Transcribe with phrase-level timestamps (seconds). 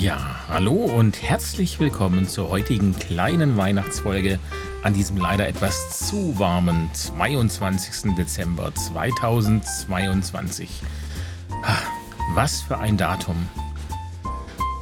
[0.00, 4.38] Ja, hallo und herzlich willkommen zur heutigen kleinen Weihnachtsfolge
[4.82, 8.14] an diesem leider etwas zu warmen 22.
[8.14, 10.70] Dezember 2022.
[12.32, 13.36] Was für ein Datum.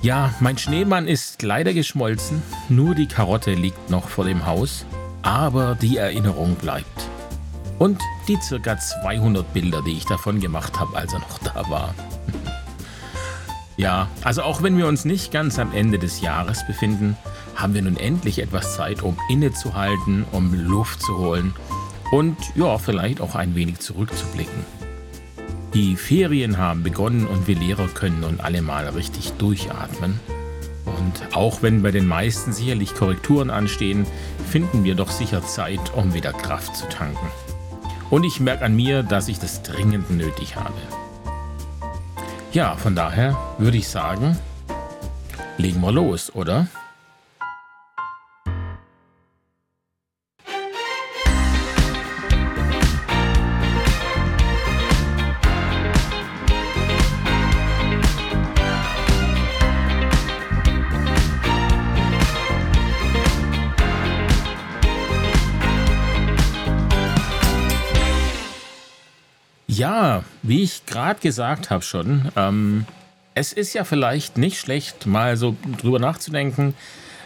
[0.03, 4.87] Ja, mein Schneemann ist leider geschmolzen, nur die Karotte liegt noch vor dem Haus,
[5.23, 7.09] aber die Erinnerung bleibt.
[7.81, 11.93] Und die circa 200 Bilder, die ich davon gemacht habe, als er noch da war.
[13.79, 17.17] Ja, also auch wenn wir uns nicht ganz am Ende des Jahres befinden,
[17.55, 21.55] haben wir nun endlich etwas Zeit, um innezuhalten, um Luft zu holen
[22.11, 24.65] und ja, vielleicht auch ein wenig zurückzublicken.
[25.75, 30.19] Die Ferien haben begonnen und wir Lehrer können nun alle mal richtig durchatmen.
[30.85, 34.07] Und auch wenn bei den meisten sicherlich Korrekturen anstehen,
[34.51, 37.31] finden wir doch sicher Zeit, um wieder Kraft zu tanken.
[38.11, 40.75] Und ich merke an mir, dass ich das dringend nötig habe.
[42.53, 44.39] Ja, von daher würde ich sagen,
[45.59, 46.67] legen wir los, oder?
[69.79, 72.85] Ja, wie ich gerade gesagt habe schon, ähm,
[73.35, 76.75] es ist ja vielleicht nicht schlecht, mal so drüber nachzudenken,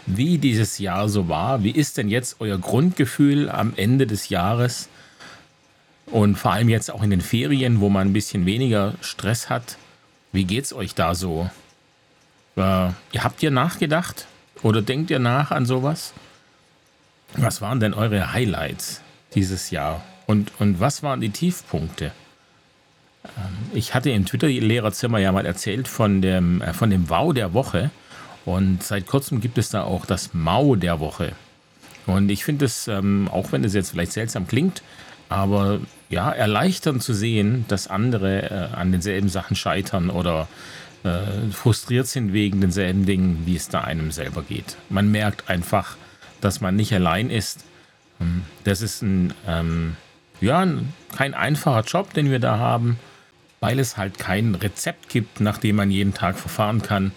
[0.05, 1.63] wie dieses Jahr so war.
[1.63, 4.87] Wie ist denn jetzt euer Grundgefühl am Ende des Jahres?
[6.05, 9.79] Und vor allem jetzt auch in den Ferien, wo man ein bisschen weniger Stress hat.
[10.31, 11.49] Wie geht's euch da so?
[12.55, 14.27] Äh, habt ihr nachgedacht?
[14.61, 16.13] Oder denkt ihr nach an sowas?
[17.35, 19.01] Was waren denn eure Highlights
[19.33, 20.03] dieses Jahr?
[20.27, 22.11] Und, und was waren die Tiefpunkte?
[23.25, 27.53] Ähm, ich hatte im Twitter-Lehrerzimmer ja mal erzählt von dem, äh, von dem Wow der
[27.53, 27.91] Woche.
[28.45, 31.33] Und seit kurzem gibt es da auch das Mau der Woche.
[32.05, 34.83] Und ich finde es, ähm, auch wenn es jetzt vielleicht seltsam klingt,
[35.29, 35.79] aber
[36.09, 40.49] ja, erleichternd zu sehen, dass andere äh, an denselben Sachen scheitern oder
[41.03, 44.75] äh, frustriert sind wegen denselben Dingen, wie es da einem selber geht.
[44.89, 45.95] Man merkt einfach,
[46.41, 47.63] dass man nicht allein ist.
[48.19, 49.95] Ähm, das ist ein, ähm,
[50.41, 50.67] ja,
[51.15, 52.99] kein einfacher Job, den wir da haben
[53.63, 57.13] weil es halt kein Rezept gibt, nach dem man jeden Tag verfahren kann.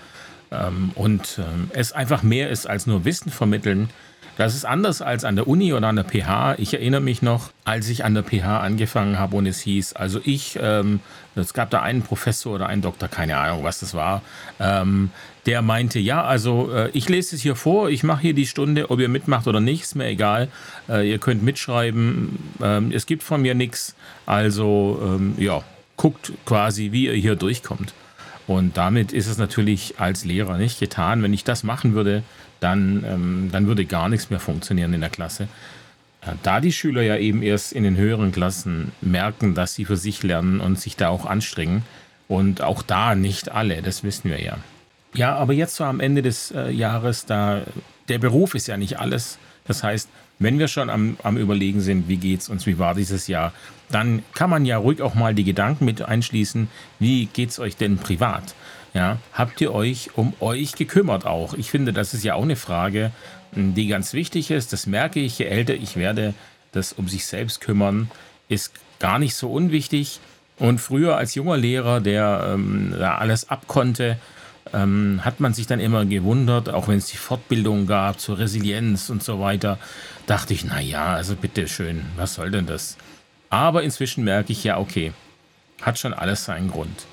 [0.53, 3.91] Ähm, und ähm, es einfach mehr ist als nur Wissen vermitteln.
[4.37, 6.55] Das ist anders als an der Uni oder an der PH.
[6.59, 10.21] Ich erinnere mich noch, als ich an der PH angefangen habe und es hieß, also
[10.23, 11.01] ich, ähm,
[11.35, 14.23] es gab da einen Professor oder einen Doktor, keine Ahnung, was das war,
[14.61, 15.11] ähm,
[15.47, 18.93] der meinte, ja, also äh, ich lese es hier vor, ich mache hier die Stunde,
[18.93, 20.47] ob ihr mitmacht oder nicht, ist mir egal.
[20.89, 22.39] Äh, ihr könnt mitschreiben,
[22.93, 23.97] es gibt von mir nichts.
[24.27, 25.63] Also ja,
[26.07, 27.93] guckt quasi, wie ihr hier durchkommt.
[28.47, 31.21] Und damit ist es natürlich als Lehrer nicht getan.
[31.21, 32.23] Wenn ich das machen würde,
[32.61, 35.49] dann, ähm, dann würde gar nichts mehr funktionieren in der Klasse.
[36.21, 39.97] Äh, da die Schüler ja eben erst in den höheren Klassen merken, dass sie für
[39.97, 41.83] sich lernen und sich da auch anstrengen.
[42.29, 44.59] Und auch da nicht alle, das wissen wir ja.
[45.13, 47.63] Ja, aber jetzt so am Ende des äh, Jahres, da
[48.09, 49.39] der Beruf ist ja nicht alles.
[49.67, 53.27] Das heißt, wenn wir schon am, am Überlegen sind, wie geht's uns, wie war dieses
[53.27, 53.53] Jahr,
[53.91, 57.99] dann kann man ja ruhig auch mal die Gedanken mit einschließen, wie geht's euch denn
[57.99, 58.55] privat?
[58.95, 61.55] Ja, habt ihr euch um euch gekümmert auch?
[61.55, 63.13] Ich finde, das ist ja auch eine Frage,
[63.53, 64.73] die ganz wichtig ist.
[64.73, 66.35] Das merke ich, je älter ich werde,
[66.73, 68.11] das um sich selbst kümmern
[68.49, 70.21] ist gar nicht so unwichtig.
[70.59, 74.19] Und früher als junger Lehrer, der ähm, da alles abkonnte,
[74.73, 79.11] ähm, hat man sich dann immer gewundert, auch wenn es die Fortbildung gab zur Resilienz
[79.11, 79.79] und so weiter,
[80.27, 82.97] dachte ich, na ja, also bitteschön, was soll denn das?
[83.51, 85.13] Aber inzwischen merke ich ja, okay,
[85.83, 87.07] hat schon alles seinen Grund.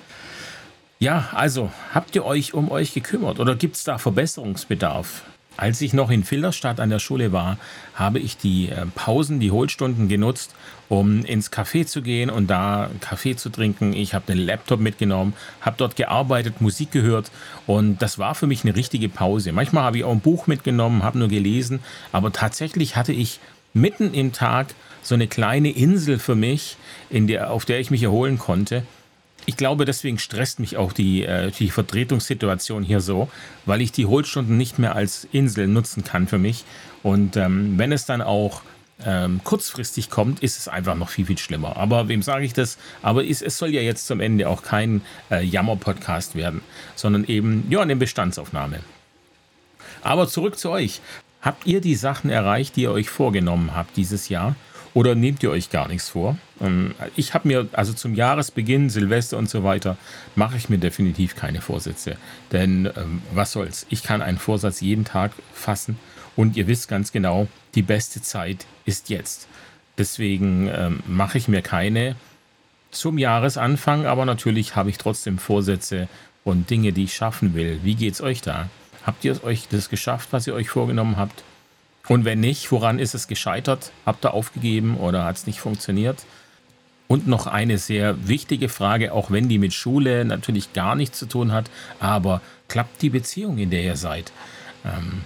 [1.00, 5.24] Ja, also, habt ihr euch um euch gekümmert oder gibt es da Verbesserungsbedarf?
[5.56, 7.58] Als ich noch in Filderstadt an der Schule war,
[7.94, 10.56] habe ich die äh, Pausen, die Hohlstunden genutzt,
[10.94, 13.94] um ins Café zu gehen und da Kaffee zu trinken.
[13.94, 17.32] Ich habe den Laptop mitgenommen, habe dort gearbeitet, Musik gehört
[17.66, 19.53] und das war für mich eine richtige Pause.
[19.53, 21.79] Manchmal habe ich auch ein Buch mitgenommen, habe nur gelesen,
[22.12, 23.40] aber tatsächlich hatte ich
[23.73, 26.78] mitten im Tag so eine kleine Insel für mich,
[27.09, 28.84] in der, auf der ich mich erholen konnte
[29.46, 33.29] ich glaube, deswegen stresst mich auch die, äh, die Vertretungssituation hier so,
[33.66, 36.64] weil ich die Hohlstunden nicht mehr als Insel nutzen kann für mich.
[37.02, 38.62] Und ähm, wenn es dann auch
[39.05, 41.78] ähm, kurzfristig kommt, ist es einfach noch viel, viel schlimmer.
[41.78, 42.78] Aber wem sage ich das?
[43.01, 45.01] Aber es, es soll ja jetzt zum Ende auch kein
[45.31, 46.61] äh, Jammer-Podcast werden,
[46.95, 48.79] sondern eben ja eine Bestandsaufnahme.
[50.01, 51.01] Aber zurück zu euch.
[51.41, 54.55] Habt ihr die Sachen erreicht, die ihr euch vorgenommen habt dieses Jahr?
[54.93, 56.37] Oder nehmt ihr euch gar nichts vor?
[56.61, 59.97] Ähm, ich habe mir, also zum Jahresbeginn, Silvester und so weiter,
[60.35, 62.16] mache ich mir definitiv keine Vorsätze.
[62.51, 63.85] Denn ähm, was soll's?
[63.90, 65.97] Ich kann einen Vorsatz jeden Tag fassen
[66.35, 69.47] und ihr wisst ganz genau, die beste Zeit ist jetzt.
[69.97, 72.16] Deswegen ähm, mache ich mir keine
[72.91, 76.08] zum Jahresanfang, aber natürlich habe ich trotzdem Vorsätze
[76.44, 77.80] und Dinge, die ich schaffen will.
[77.84, 78.70] Wie geht's euch da?
[79.06, 81.44] Habt ihr euch das geschafft, was ihr euch vorgenommen habt?
[82.08, 83.91] Und wenn nicht, woran ist es gescheitert?
[84.06, 86.26] Habt ihr aufgegeben oder hat es nicht funktioniert?
[87.08, 91.28] Und noch eine sehr wichtige Frage, auch wenn die mit Schule natürlich gar nichts zu
[91.28, 91.70] tun hat,
[92.00, 94.32] aber klappt die Beziehung, in der ihr seid?
[94.86, 95.22] Ähm,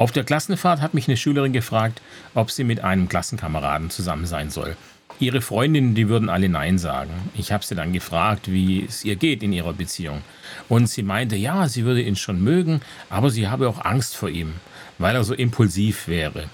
[0.00, 2.02] auf der Klassenfahrt hat mich eine Schülerin gefragt,
[2.34, 4.76] ob sie mit einem Klassenkameraden zusammen sein soll.
[5.20, 7.12] Ihre Freundinnen, die würden alle Nein sagen.
[7.34, 10.22] Ich habe sie dann gefragt, wie es ihr geht in ihrer Beziehung.
[10.68, 12.80] Und sie meinte, ja, sie würde ihn schon mögen,
[13.10, 14.54] aber sie habe auch Angst vor ihm
[15.00, 16.44] weil er so impulsiv wäre.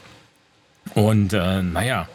[0.94, 2.08] Und äh, naja,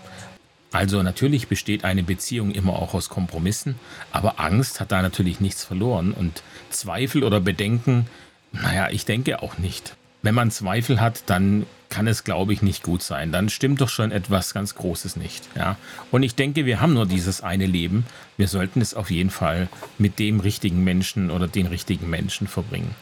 [0.72, 3.76] also natürlich besteht eine Beziehung immer auch aus Kompromissen,
[4.12, 8.08] aber Angst hat da natürlich nichts verloren und Zweifel oder Bedenken,
[8.54, 9.96] naja, ich denke auch nicht.
[10.22, 13.32] Wenn man Zweifel hat, dann kann es, glaube ich, nicht gut sein.
[13.32, 15.50] Dann stimmt doch schon etwas ganz Großes nicht.
[15.56, 15.78] Ja?
[16.10, 18.06] Und ich denke, wir haben nur dieses eine Leben.
[18.38, 22.96] Wir sollten es auf jeden Fall mit dem richtigen Menschen oder den richtigen Menschen verbringen.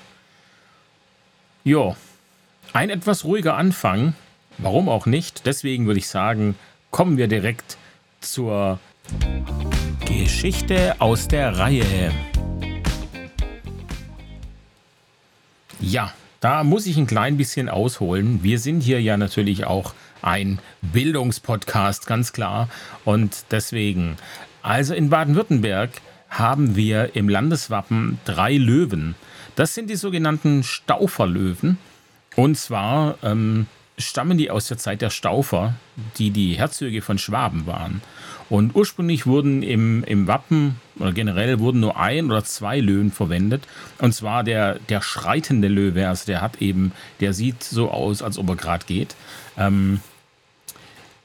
[1.63, 1.95] Jo,
[2.73, 4.13] ein etwas ruhiger Anfang,
[4.57, 5.45] warum auch nicht.
[5.45, 6.55] Deswegen würde ich sagen,
[6.89, 7.77] kommen wir direkt
[8.21, 8.79] zur
[10.05, 12.11] Geschichte aus der Reihe.
[15.79, 18.43] Ja, da muss ich ein klein bisschen ausholen.
[18.43, 22.69] Wir sind hier ja natürlich auch ein Bildungspodcast, ganz klar.
[23.05, 24.17] Und deswegen,
[24.61, 25.89] also in Baden-Württemberg
[26.29, 29.15] haben wir im Landeswappen drei Löwen.
[29.55, 31.77] Das sind die sogenannten Stauferlöwen.
[32.35, 33.65] Und zwar ähm,
[33.97, 35.73] stammen die aus der Zeit der Staufer,
[36.17, 38.01] die die Herzöge von Schwaben waren.
[38.49, 43.63] Und ursprünglich wurden im, im Wappen oder generell wurden nur ein oder zwei Löwen verwendet.
[43.99, 48.37] Und zwar der, der schreitende Löwe, also der hat eben, der sieht so aus, als
[48.37, 49.15] ob er gerade geht.
[49.57, 49.99] Ähm,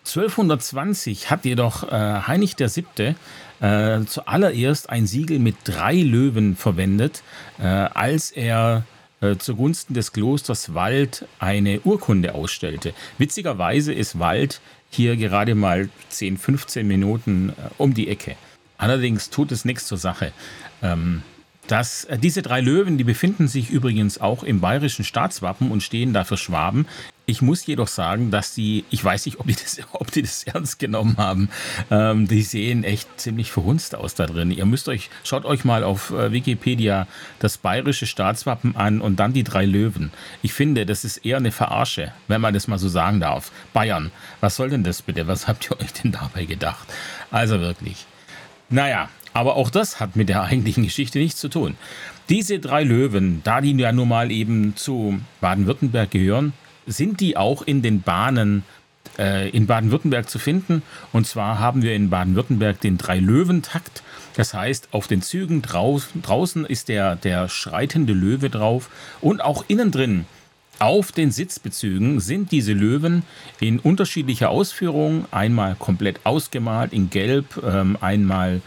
[0.06, 3.14] 1220 hat jedoch äh, Heinrich VII.
[3.60, 7.22] Äh, zuallererst ein Siegel mit drei Löwen verwendet,
[7.58, 8.84] äh, als er
[9.24, 12.92] äh, zugunsten des Klosters Wald eine Urkunde ausstellte.
[13.16, 14.60] Witzigerweise ist Wald
[14.90, 18.36] hier gerade mal 10, 15 Minuten äh, um die Ecke.
[18.76, 20.32] Allerdings tut es nichts zur Sache.
[20.82, 21.22] Ähm,
[21.66, 26.12] das, äh, diese drei Löwen, die befinden sich übrigens auch im bayerischen Staatswappen und stehen
[26.12, 26.86] da für Schwaben.
[27.26, 30.44] Ich muss jedoch sagen, dass die, ich weiß nicht, ob die das, ob die das
[30.44, 31.48] ernst genommen haben,
[31.90, 34.50] ähm, die sehen echt ziemlich verhunzt aus da drin.
[34.50, 37.06] Ihr müsst euch, schaut euch mal auf äh, Wikipedia
[37.38, 40.12] das bayerische Staatswappen an und dann die drei Löwen.
[40.42, 43.52] Ich finde, das ist eher eine Verarsche, wenn man das mal so sagen darf.
[43.72, 44.10] Bayern,
[44.40, 45.26] was soll denn das bitte?
[45.26, 46.86] Was habt ihr euch denn dabei gedacht?
[47.30, 48.06] Also wirklich.
[48.68, 51.76] Naja, aber auch das hat mit der eigentlichen Geschichte nichts zu tun.
[52.30, 56.54] Diese drei Löwen, da die ja nun mal eben zu Baden-Württemberg gehören,
[56.86, 58.62] sind die auch in den Bahnen
[59.18, 60.82] äh, in Baden-Württemberg zu finden.
[61.12, 64.02] Und zwar haben wir in Baden-Württemberg den Drei-Löwen-Takt.
[64.36, 68.88] Das heißt, auf den Zügen draußen, ist der, der schreitende Löwe drauf
[69.20, 70.26] und auch innen drin
[70.78, 73.22] auf den Sitzbezügen sind diese Löwen
[73.60, 78.60] in unterschiedlicher Ausführung, einmal komplett ausgemalt in Gelb, ähm, einmal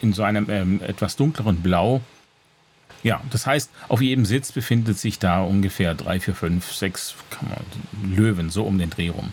[0.00, 2.00] in so einem ähm, etwas dunkleren Blau.
[3.02, 7.14] Ja, das heißt, auf jedem Sitz befindet sich da ungefähr drei, vier, fünf, sechs
[8.02, 9.32] Löwen, so um den Dreh rum.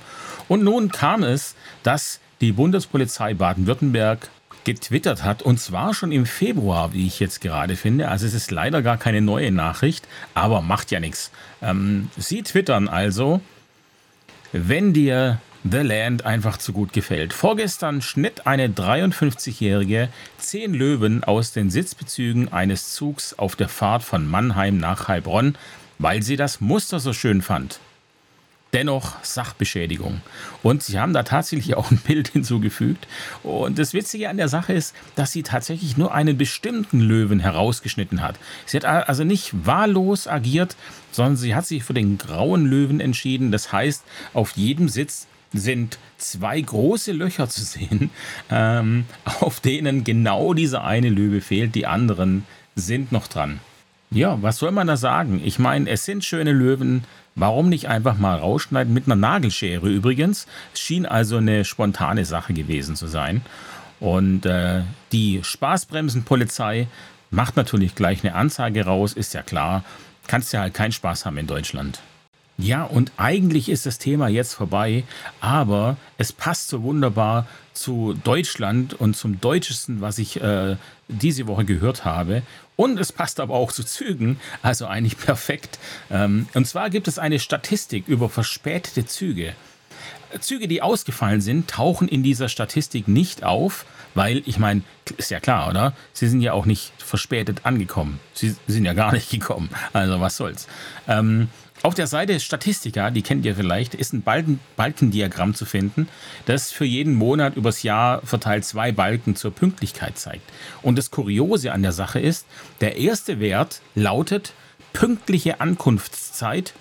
[0.49, 4.29] Und nun kam es, dass die Bundespolizei Baden-Württemberg
[4.63, 8.09] getwittert hat, und zwar schon im Februar, wie ich jetzt gerade finde.
[8.09, 11.31] Also es ist leider gar keine neue Nachricht, aber macht ja nichts.
[11.61, 13.41] Ähm, sie twittern also,
[14.51, 17.33] wenn dir The Land einfach zu gut gefällt.
[17.33, 24.27] Vorgestern schnitt eine 53-Jährige zehn Löwen aus den Sitzbezügen eines Zugs auf der Fahrt von
[24.27, 25.55] Mannheim nach Heilbronn,
[25.99, 27.79] weil sie das Muster so schön fand
[28.73, 30.21] dennoch Sachbeschädigung.
[30.63, 33.07] Und sie haben da tatsächlich auch ein Bild hinzugefügt.
[33.43, 38.21] Und das Witzige an der Sache ist, dass sie tatsächlich nur einen bestimmten Löwen herausgeschnitten
[38.21, 38.37] hat.
[38.65, 40.75] Sie hat also nicht wahllos agiert,
[41.11, 43.51] sondern sie hat sich für den grauen Löwen entschieden.
[43.51, 48.09] Das heißt, auf jedem Sitz sind zwei große Löcher zu sehen,
[48.49, 49.05] ähm,
[49.39, 51.75] auf denen genau dieser eine Löwe fehlt.
[51.75, 53.59] Die anderen sind noch dran.
[54.13, 55.41] Ja, was soll man da sagen?
[55.43, 60.47] Ich meine, es sind schöne Löwen, Warum nicht einfach mal rausschneiden mit einer Nagelschere übrigens?
[60.73, 63.41] Schien also eine spontane Sache gewesen zu sein.
[63.99, 66.87] Und äh, die Spaßbremsenpolizei
[67.29, 69.83] macht natürlich gleich eine Anzeige raus, ist ja klar.
[70.27, 72.01] Kannst ja halt keinen Spaß haben in Deutschland.
[72.61, 75.03] Ja, und eigentlich ist das Thema jetzt vorbei,
[75.39, 80.75] aber es passt so wunderbar zu Deutschland und zum Deutschesten, was ich äh,
[81.07, 82.43] diese Woche gehört habe.
[82.75, 85.79] Und es passt aber auch zu Zügen, also eigentlich perfekt.
[86.11, 89.55] Ähm, und zwar gibt es eine Statistik über verspätete Züge.
[90.39, 94.81] Züge, die ausgefallen sind, tauchen in dieser Statistik nicht auf, weil, ich meine,
[95.17, 95.93] ist ja klar, oder?
[96.13, 98.19] Sie sind ja auch nicht verspätet angekommen.
[98.33, 99.69] Sie sind ja gar nicht gekommen.
[99.93, 100.67] Also was soll's.
[101.07, 101.49] Ähm,
[101.83, 106.07] auf der Seite Statistika, die kennt ihr vielleicht, ist ein Balken, Balkendiagramm zu finden,
[106.45, 110.47] das für jeden Monat übers Jahr verteilt zwei Balken zur Pünktlichkeit zeigt.
[110.83, 112.45] Und das Kuriose an der Sache ist,
[112.81, 114.53] der erste Wert lautet
[114.93, 116.73] pünktliche Ankunftszeit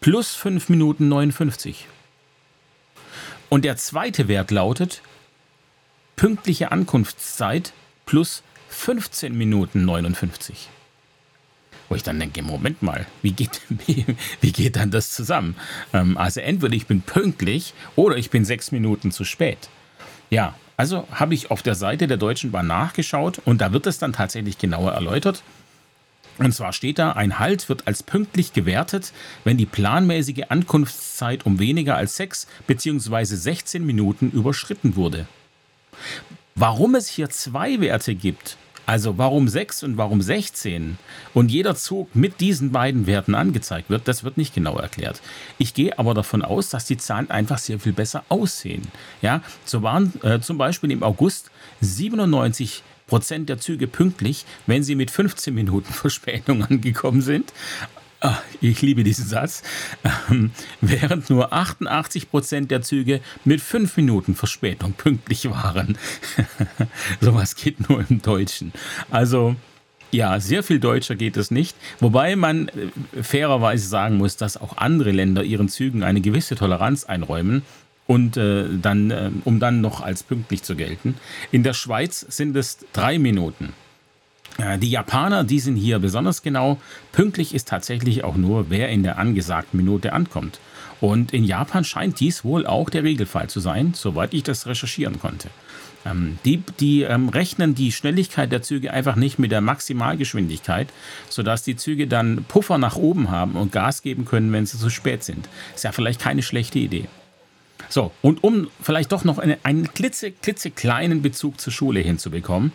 [0.00, 1.86] plus 5 Minuten 59.
[3.50, 5.02] Und der zweite Wert lautet
[6.16, 7.72] pünktliche Ankunftszeit
[8.06, 10.68] plus 15 Minuten 59.
[11.88, 14.06] Wo ich dann denke, Moment mal, wie geht, wie,
[14.40, 15.56] wie geht dann das zusammen?
[15.92, 19.68] Ähm, also entweder ich bin pünktlich oder ich bin sechs Minuten zu spät.
[20.30, 23.98] Ja, also habe ich auf der Seite der Deutschen Bahn nachgeschaut und da wird es
[23.98, 25.42] dann tatsächlich genauer erläutert.
[26.40, 29.12] Und zwar steht da, ein Halt wird als pünktlich gewertet,
[29.44, 33.24] wenn die planmäßige Ankunftszeit um weniger als sechs bzw.
[33.24, 35.26] 16 Minuten überschritten wurde.
[36.54, 38.56] Warum es hier zwei Werte gibt,
[38.86, 40.96] also warum 6 und warum 16
[41.34, 45.20] und jeder Zug mit diesen beiden Werten angezeigt wird, das wird nicht genau erklärt.
[45.58, 48.82] Ich gehe aber davon aus, dass die Zahlen einfach sehr viel besser aussehen.
[49.20, 51.50] Ja, so waren äh, zum Beispiel im August
[51.82, 57.52] 97 Prozent der Züge pünktlich, wenn sie mit 15 Minuten Verspätung angekommen sind.
[58.20, 59.62] Ach, ich liebe diesen Satz.
[60.30, 65.98] Ähm, während nur 88 Prozent der Züge mit fünf Minuten Verspätung pünktlich waren.
[67.20, 68.72] Sowas geht nur im Deutschen.
[69.10, 69.56] Also,
[70.12, 71.76] ja, sehr viel deutscher geht es nicht.
[71.98, 77.04] Wobei man äh, fairerweise sagen muss, dass auch andere Länder ihren Zügen eine gewisse Toleranz
[77.04, 77.62] einräumen
[78.06, 81.14] und äh, dann, äh, um dann noch als pünktlich zu gelten.
[81.52, 83.72] In der Schweiz sind es drei Minuten.
[84.80, 86.78] Die Japaner, die sind hier besonders genau.
[87.12, 90.60] Pünktlich ist tatsächlich auch nur, wer in der angesagten Minute ankommt.
[91.00, 95.18] Und in Japan scheint dies wohl auch der Regelfall zu sein, soweit ich das recherchieren
[95.18, 95.48] konnte.
[96.04, 100.88] Ähm, die die ähm, rechnen die Schnelligkeit der Züge einfach nicht mit der Maximalgeschwindigkeit,
[101.28, 104.90] sodass die Züge dann Puffer nach oben haben und Gas geben können, wenn sie zu
[104.90, 105.48] spät sind.
[105.74, 107.06] Ist ja vielleicht keine schlechte Idee.
[107.88, 112.72] So, und um vielleicht doch noch einen, einen klitze, klitzekleinen Bezug zur Schule hinzubekommen,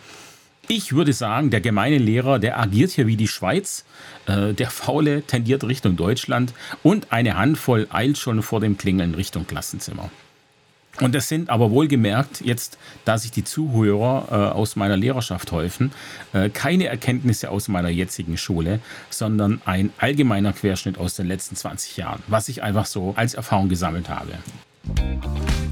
[0.68, 3.84] ich würde sagen, der gemeine Lehrer, der agiert hier wie die Schweiz,
[4.26, 9.46] äh, der Faule tendiert Richtung Deutschland und eine Handvoll eilt schon vor dem Klingeln Richtung
[9.46, 10.10] Klassenzimmer.
[11.00, 15.92] Und das sind aber wohlgemerkt, jetzt, da sich die Zuhörer äh, aus meiner Lehrerschaft häufen,
[16.32, 21.98] äh, keine Erkenntnisse aus meiner jetzigen Schule, sondern ein allgemeiner Querschnitt aus den letzten 20
[21.98, 24.32] Jahren, was ich einfach so als Erfahrung gesammelt habe.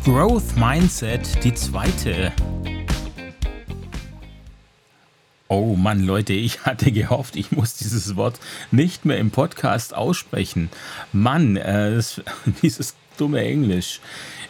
[0.04, 2.32] Growth Mindset, die zweite
[5.48, 8.40] Oh Mann, Leute, ich hatte gehofft, ich muss dieses Wort
[8.70, 10.70] nicht mehr im Podcast aussprechen.
[11.12, 12.22] Mann, äh, das,
[12.62, 14.00] dieses dumme Englisch.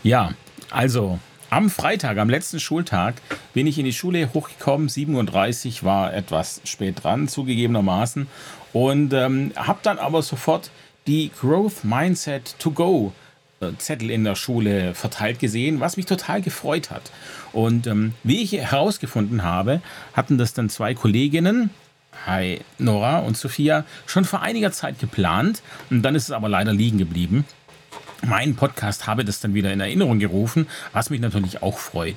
[0.02, 0.33] Ja,
[0.71, 1.18] also
[1.50, 3.16] am Freitag, am letzten Schultag,
[3.52, 4.88] bin ich in die Schule hochgekommen.
[4.88, 8.26] 37 war etwas spät dran, zugegebenermaßen.
[8.73, 10.71] Und ähm, habe dann aber sofort
[11.06, 13.12] die Growth Mindset to Go
[13.78, 17.11] Zettel in der Schule verteilt gesehen, was mich total gefreut hat.
[17.52, 19.80] Und ähm, wie ich herausgefunden habe,
[20.12, 21.71] hatten das dann zwei Kolleginnen,
[22.26, 25.62] hi Nora und Sophia, schon vor einiger Zeit geplant.
[25.90, 27.44] Und dann ist es aber leider liegen geblieben.
[28.26, 32.16] Mein Podcast habe das dann wieder in Erinnerung gerufen, was mich natürlich auch freut.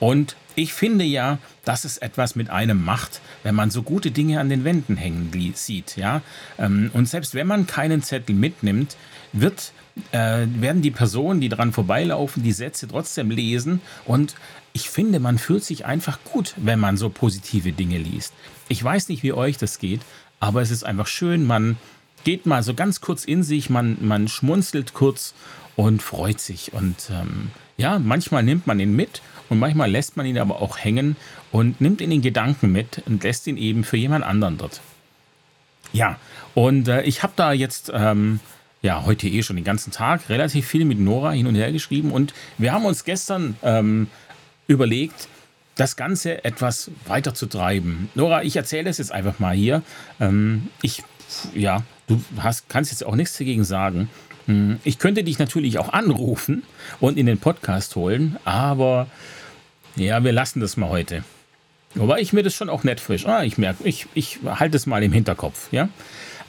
[0.00, 4.40] Und ich finde ja, dass es etwas mit einem macht, wenn man so gute Dinge
[4.40, 5.96] an den Wänden hängen sieht.
[5.96, 6.22] Ja?
[6.58, 8.96] Ähm, und selbst wenn man keinen Zettel mitnimmt,
[9.32, 9.72] wird
[10.12, 13.80] äh, werden die Personen, die dran vorbeilaufen, die Sätze trotzdem lesen.
[14.04, 14.34] Und
[14.72, 18.34] ich finde, man fühlt sich einfach gut, wenn man so positive Dinge liest.
[18.68, 20.00] Ich weiß nicht, wie euch das geht,
[20.38, 21.78] aber es ist einfach schön, man
[22.26, 25.32] geht mal so ganz kurz in sich, man, man schmunzelt kurz
[25.76, 26.72] und freut sich.
[26.72, 30.76] Und ähm, ja, manchmal nimmt man ihn mit und manchmal lässt man ihn aber auch
[30.76, 31.14] hängen
[31.52, 34.80] und nimmt ihn in Gedanken mit und lässt ihn eben für jemand anderen dort.
[35.92, 36.18] Ja,
[36.56, 38.40] und äh, ich habe da jetzt ähm,
[38.82, 42.10] ja, heute eh schon den ganzen Tag relativ viel mit Nora hin und her geschrieben
[42.10, 44.08] und wir haben uns gestern ähm,
[44.66, 45.28] überlegt,
[45.76, 48.10] das Ganze etwas weiter zu treiben.
[48.16, 49.82] Nora, ich erzähle es jetzt einfach mal hier.
[50.18, 51.04] Ähm, ich,
[51.54, 54.08] ja, du hast, kannst jetzt auch nichts dagegen sagen.
[54.46, 56.62] Hm, ich könnte dich natürlich auch anrufen
[57.00, 59.06] und in den Podcast holen, aber
[59.96, 61.24] ja, wir lassen das mal heute.
[61.94, 63.26] Wobei ich mir das schon auch nett frisch.
[63.26, 65.88] Ah, ich merke, ich, ich halte es mal im Hinterkopf, ja.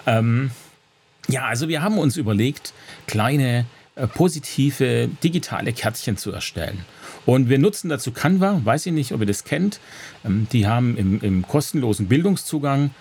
[0.05, 0.51] Ähm,
[1.29, 2.74] Ja, also wir haben uns überlegt,
[3.05, 3.65] kleine
[3.96, 6.86] äh, positive digitale Kärtchen zu erstellen.
[7.25, 9.79] Und wir nutzen dazu Canva, weiß ich nicht, ob ihr das kennt.
[10.24, 12.91] Ähm, die haben im, im kostenlosen Bildungszugang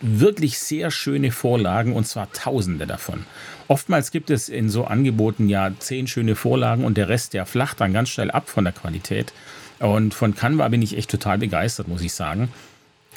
[0.00, 3.24] wirklich sehr schöne Vorlagen und zwar tausende davon.
[3.68, 7.80] Oftmals gibt es in so Angeboten ja zehn schöne Vorlagen und der Rest, der flacht
[7.80, 9.32] dann ganz schnell ab von der Qualität.
[9.80, 12.48] Und von Canva bin ich echt total begeistert, muss ich sagen.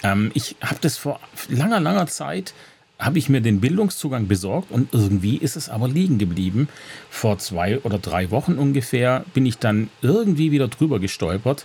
[0.02, 2.54] Ähm, ich habe das vor langer, langer Zeit
[2.98, 6.68] habe ich mir den Bildungszugang besorgt und irgendwie ist es aber liegen geblieben.
[7.10, 11.64] Vor zwei oder drei Wochen ungefähr bin ich dann irgendwie wieder drüber gestolpert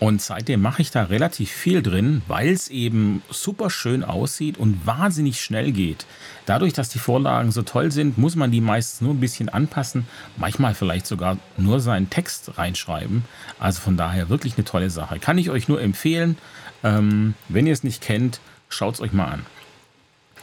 [0.00, 4.86] und seitdem mache ich da relativ viel drin, weil es eben super schön aussieht und
[4.86, 6.04] wahnsinnig schnell geht.
[6.46, 10.06] Dadurch, dass die Vorlagen so toll sind, muss man die meistens nur ein bisschen anpassen,
[10.36, 13.24] manchmal vielleicht sogar nur seinen Text reinschreiben.
[13.60, 15.20] Also von daher wirklich eine tolle Sache.
[15.20, 16.38] Kann ich euch nur empfehlen.
[16.82, 19.46] Ähm, wenn ihr es nicht kennt, schaut es euch mal an.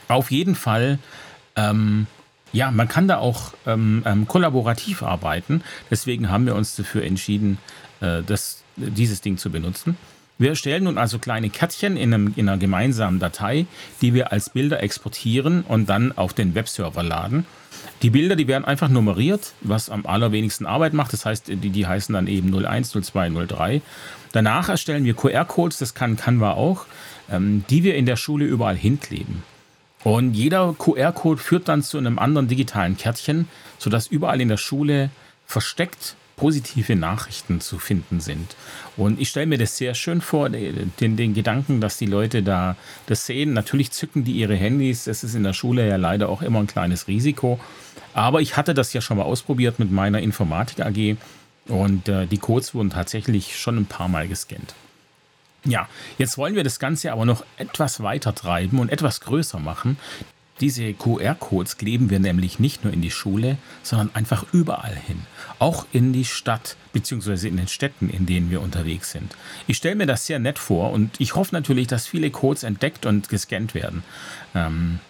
[0.08, 0.98] Auf jeden Fall,
[1.56, 2.06] ähm,
[2.52, 5.62] ja, man kann da auch ähm, ähm, kollaborativ arbeiten.
[5.90, 7.58] Deswegen haben wir uns dafür entschieden,
[8.00, 9.96] äh, das, dieses Ding zu benutzen.
[10.38, 13.66] Wir erstellen nun also kleine Kärtchen in, einem, in einer gemeinsamen Datei,
[14.00, 17.46] die wir als Bilder exportieren und dann auf den Webserver laden.
[18.02, 21.12] Die Bilder, die werden einfach nummeriert, was am allerwenigsten Arbeit macht.
[21.12, 23.82] Das heißt, die, die heißen dann eben 01, 02, 03.
[24.32, 26.86] Danach erstellen wir QR-Codes, das kann Canva auch,
[27.30, 29.42] ähm, die wir in der Schule überall hinkleben.
[30.02, 33.46] Und jeder QR-Code führt dann zu einem anderen digitalen Kärtchen,
[33.78, 35.10] sodass überall in der Schule
[35.46, 38.56] versteckt positive Nachrichten zu finden sind.
[38.96, 42.76] Und ich stelle mir das sehr schön vor, den, den Gedanken, dass die Leute da
[43.06, 43.52] das sehen.
[43.52, 45.04] Natürlich zücken die ihre Handys.
[45.04, 47.60] Das ist in der Schule ja leider auch immer ein kleines Risiko.
[48.14, 51.16] Aber ich hatte das ja schon mal ausprobiert mit meiner Informatik AG
[51.68, 54.74] und äh, die Codes wurden tatsächlich schon ein paar Mal gescannt.
[55.64, 59.96] Ja, jetzt wollen wir das Ganze aber noch etwas weiter treiben und etwas größer machen.
[60.62, 65.22] Diese QR-Codes kleben wir nämlich nicht nur in die Schule, sondern einfach überall hin.
[65.58, 67.48] Auch in die Stadt bzw.
[67.48, 69.34] in den Städten, in denen wir unterwegs sind.
[69.66, 73.06] Ich stelle mir das sehr nett vor und ich hoffe natürlich, dass viele Codes entdeckt
[73.06, 74.04] und gescannt werden.
[74.54, 75.00] Ähm,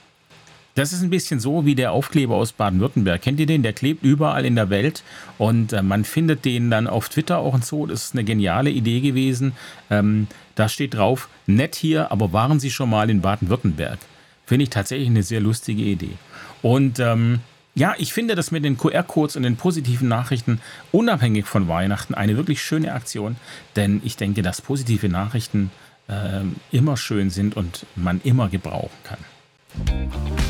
[0.74, 3.20] das ist ein bisschen so wie der Aufkleber aus Baden-Württemberg.
[3.20, 3.62] Kennt ihr den?
[3.62, 5.02] Der klebt überall in der Welt
[5.36, 7.84] und äh, man findet den dann auf Twitter auch und so.
[7.84, 9.52] Das ist eine geniale Idee gewesen.
[9.90, 13.98] Ähm, da steht drauf, nett hier, aber waren Sie schon mal in Baden-Württemberg?
[14.46, 16.16] Finde ich tatsächlich eine sehr lustige Idee.
[16.62, 17.40] Und ähm,
[17.74, 22.36] ja, ich finde das mit den QR-Codes und den positiven Nachrichten unabhängig von Weihnachten eine
[22.36, 23.36] wirklich schöne Aktion,
[23.76, 25.70] denn ich denke, dass positive Nachrichten
[26.08, 29.18] äh, immer schön sind und man immer gebrauchen kann.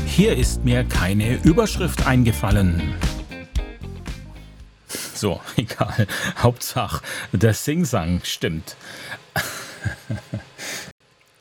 [0.05, 2.93] Hier ist mir keine Überschrift eingefallen.
[5.13, 6.07] So, egal.
[6.37, 7.01] Hauptsache,
[7.31, 8.75] der Singsang stimmt.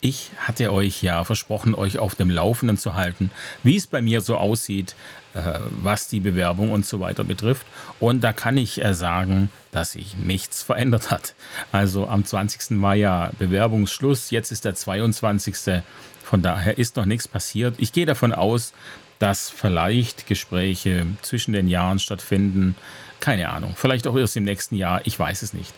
[0.05, 3.31] Ich hatte euch ja versprochen, euch auf dem Laufenden zu halten,
[3.62, 4.97] wie es bei mir so aussieht,
[5.33, 7.65] äh, was die Bewerbung und so weiter betrifft.
[8.01, 11.37] Und da kann ich äh, sagen, dass sich nichts verändert hat.
[11.71, 12.83] Also am 20.
[12.83, 15.85] war ja Bewerbungsschluss, jetzt ist der 22.
[16.25, 17.77] Von daher ist noch nichts passiert.
[17.79, 18.73] Ich gehe davon aus,
[19.21, 22.75] dass vielleicht Gespräche zwischen den Jahren stattfinden.
[23.21, 25.73] Keine Ahnung, vielleicht auch erst im nächsten Jahr, ich weiß es nicht.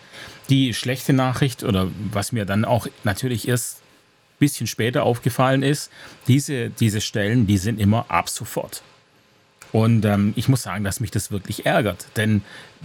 [0.48, 3.83] Die schlechte Nachricht oder was mir dann auch natürlich erst
[4.38, 5.90] bisschen später aufgefallen ist,
[6.28, 8.82] diese, diese Stellen, die sind immer ab sofort.
[9.74, 12.06] Und ähm, ich muss sagen, dass mich das wirklich ärgert.
[12.14, 12.42] Denn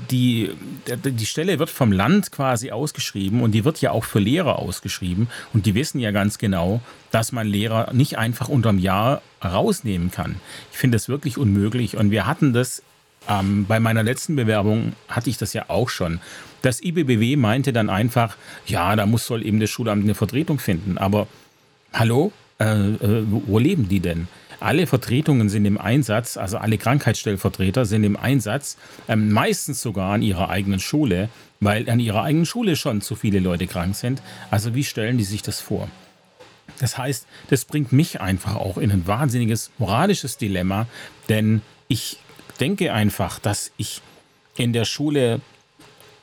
[0.09, 0.49] die,
[0.87, 5.29] die Stelle wird vom Land quasi ausgeschrieben und die wird ja auch für Lehrer ausgeschrieben.
[5.53, 6.81] Und die wissen ja ganz genau,
[7.11, 10.37] dass man Lehrer nicht einfach unterm Jahr rausnehmen kann.
[10.71, 11.95] Ich finde das wirklich unmöglich.
[11.95, 12.81] Und wir hatten das
[13.27, 16.19] ähm, bei meiner letzten Bewerbung, hatte ich das ja auch schon.
[16.61, 20.97] Das IBBW meinte dann einfach, ja, da muss soll eben das Schulamt eine Vertretung finden.
[20.97, 21.27] Aber
[21.93, 24.27] hallo, äh, äh, wo leben die denn?
[24.59, 28.77] Alle Vertretungen sind im Einsatz, also alle Krankheitsstellvertreter sind im Einsatz,
[29.07, 31.29] ähm, meistens sogar an ihrer eigenen Schule,
[31.61, 34.21] weil an ihrer eigenen Schule schon zu viele Leute krank sind.
[34.51, 35.87] Also wie stellen die sich das vor?
[36.79, 40.87] Das heißt, das bringt mich einfach auch in ein wahnsinniges moralisches Dilemma,
[41.29, 42.19] denn ich
[42.59, 44.01] denke einfach, dass ich
[44.55, 45.41] in der Schule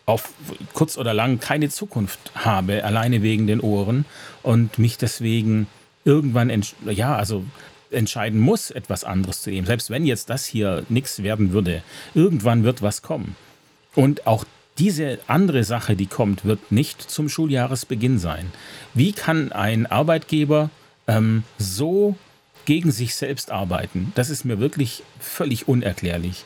[0.05, 0.33] auf
[0.72, 4.05] kurz oder lang keine Zukunft habe, alleine wegen den Ohren
[4.42, 5.66] und mich deswegen
[6.05, 7.44] irgendwann, ja, also
[7.90, 9.66] entscheiden muss, etwas anderes zu nehmen.
[9.66, 11.83] Selbst wenn jetzt das hier nichts werden würde,
[12.14, 13.37] irgendwann wird was kommen.
[13.94, 14.44] Und auch
[14.79, 18.53] diese andere Sache, die kommt, wird nicht zum Schuljahresbeginn sein.
[18.94, 20.70] Wie kann ein Arbeitgeber
[21.07, 22.16] ähm, so
[22.66, 24.12] gegen sich selbst arbeiten?
[24.14, 26.44] Das ist mir wirklich völlig unerklärlich.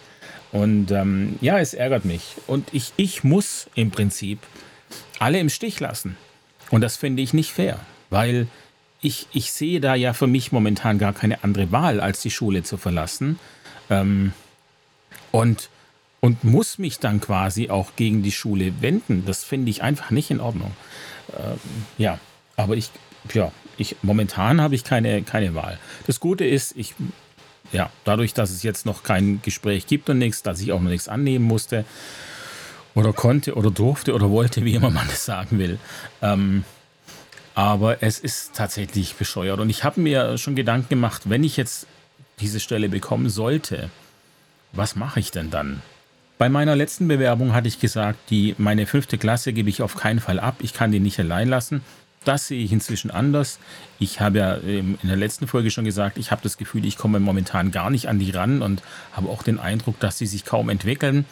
[0.52, 2.36] Und ähm, ja, es ärgert mich.
[2.46, 4.38] Und ich, ich muss im Prinzip
[5.18, 6.16] alle im Stich lassen.
[6.70, 7.80] Und das finde ich nicht fair,
[8.10, 8.46] weil
[9.00, 12.62] ich, ich sehe da ja für mich momentan gar keine andere Wahl, als die Schule
[12.62, 13.38] zu verlassen.
[13.88, 14.32] Ähm,
[15.32, 15.70] und,
[16.20, 19.24] und muss mich dann quasi auch gegen die Schule wenden.
[19.26, 20.72] Das finde ich einfach nicht in Ordnung.
[21.36, 21.58] Ähm,
[21.96, 22.18] ja,
[22.56, 22.90] aber ich,
[23.32, 25.78] ja, ich, momentan habe ich keine, keine Wahl.
[26.06, 26.94] Das Gute ist, ich,
[27.72, 30.90] ja, dadurch, dass es jetzt noch kein Gespräch gibt und nichts, dass ich auch noch
[30.90, 31.84] nichts annehmen musste
[32.94, 35.78] oder konnte oder durfte oder wollte, wie immer man das sagen will,
[36.22, 36.64] ähm,
[37.54, 39.60] aber es ist tatsächlich bescheuert.
[39.60, 41.86] Und ich habe mir schon Gedanken gemacht, wenn ich jetzt
[42.40, 43.90] diese Stelle bekommen sollte,
[44.72, 45.82] was mache ich denn dann?
[46.38, 50.20] Bei meiner letzten Bewerbung hatte ich gesagt, die, meine fünfte Klasse gebe ich auf keinen
[50.20, 50.56] Fall ab.
[50.60, 51.82] Ich kann die nicht allein lassen.
[52.24, 53.58] Das sehe ich inzwischen anders.
[53.98, 57.18] Ich habe ja in der letzten Folge schon gesagt, ich habe das Gefühl, ich komme
[57.18, 60.68] momentan gar nicht an die ran und habe auch den Eindruck, dass sie sich kaum
[60.68, 61.24] entwickeln.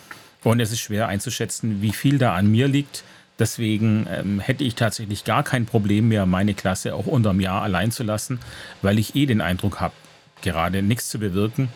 [0.45, 3.05] Und es ist schwer einzuschätzen, wie viel da an mir liegt.
[3.39, 7.63] Deswegen ähm, hätte ich tatsächlich gar kein Problem mehr, meine Klasse auch unter einem Jahr
[7.63, 8.41] allein zu lassen,
[8.81, 9.95] weil ich eh den Eindruck habe,
[10.41, 11.69] gerade nichts zu bewirken.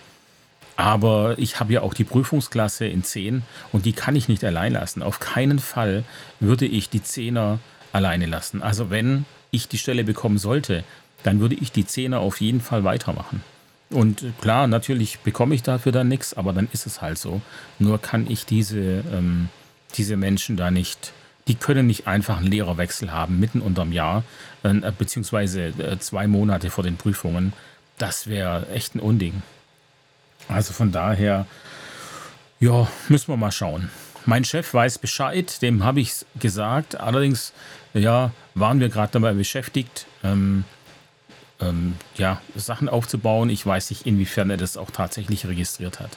[0.77, 4.73] Aber ich habe ja auch die Prüfungsklasse in 10 und die kann ich nicht allein
[4.73, 5.03] lassen.
[5.03, 6.03] Auf keinen Fall
[6.41, 7.59] würde ich die Zehner
[7.93, 8.63] alleine lassen.
[8.63, 10.85] Also wenn ich die Stelle bekommen sollte,
[11.23, 13.43] dann würde ich die Zehner auf jeden Fall weitermachen.
[13.91, 17.43] Und klar, natürlich bekomme ich dafür dann nichts, aber dann ist es halt so.
[17.79, 19.51] Nur kann ich diese, ähm,
[19.97, 21.13] diese Menschen da nicht
[21.49, 24.25] die können nicht einfach einen Lehrerwechsel haben mitten unterm Jahr,
[24.63, 27.53] äh, beziehungsweise äh, zwei Monate vor den Prüfungen.
[27.99, 29.43] Das wäre echt ein Unding.
[30.49, 31.47] Also von daher,
[32.61, 33.91] ja, müssen wir mal schauen.
[34.25, 37.01] Mein Chef weiß Bescheid, dem habe ich es gesagt.
[37.01, 37.53] Allerdings,
[37.95, 40.65] ja, waren wir gerade dabei beschäftigt, ähm,
[41.61, 43.51] ähm, ja, Sachen aufzubauen.
[43.51, 46.11] Ich weiß nicht, inwiefern er das auch tatsächlich registriert hat.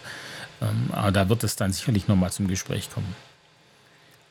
[0.62, 3.16] Ähm, aber da wird es dann sicherlich nochmal zum Gespräch kommen.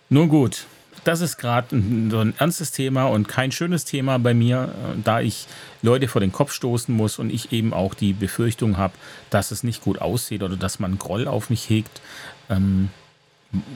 [0.09, 0.67] Nun gut,
[1.03, 5.21] das ist gerade so ein ernstes Thema und kein schönes Thema bei mir, äh, da
[5.21, 5.47] ich
[5.83, 8.95] Leute vor den Kopf stoßen muss und ich eben auch die Befürchtung habe,
[9.31, 12.01] dass es nicht gut aussieht oder dass man Groll auf mich hegt.
[12.49, 12.91] Ähm,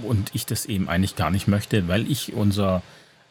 [0.02, 2.82] und ich das eben eigentlich gar nicht möchte, weil ich unser,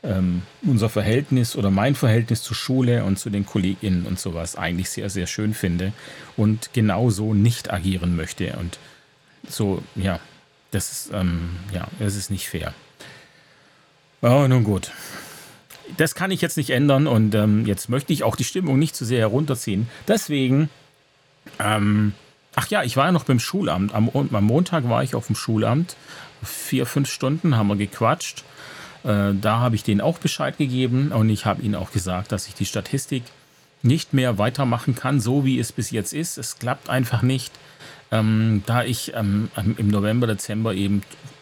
[0.04, 4.90] ähm, unser Verhältnis oder mein Verhältnis zur Schule und zu den KollegInnen und sowas eigentlich
[4.90, 5.94] sehr, sehr schön finde
[6.36, 8.56] und genauso nicht agieren möchte.
[8.58, 8.80] Und
[9.48, 10.20] so, ja,
[10.72, 12.74] das ist, ähm, ja, das ist nicht fair.
[14.22, 14.92] Oh, nun gut.
[15.96, 18.96] Das kann ich jetzt nicht ändern und ähm, jetzt möchte ich auch die Stimmung nicht
[18.96, 19.88] zu sehr herunterziehen.
[20.08, 20.70] Deswegen,
[21.60, 22.14] ähm,
[22.58, 23.94] ach ja, ich war ja noch beim Schulamt.
[23.94, 25.96] Am, am, Montag war ich auf dem Schulamt.
[26.44, 28.44] Vier, fünf Stunden haben wir gequatscht.
[29.04, 32.48] Äh, da habe ich denen auch Bescheid gegeben und ich habe ihnen auch gesagt, dass
[32.48, 33.24] ich die Statistik
[33.84, 36.40] nicht mehr weitermachen kann, so wie es bis jetzt ist.
[36.40, 37.54] Es klappt einfach nicht
[38.12, 41.02] ähm, da ich ähm, im November, Dezember eben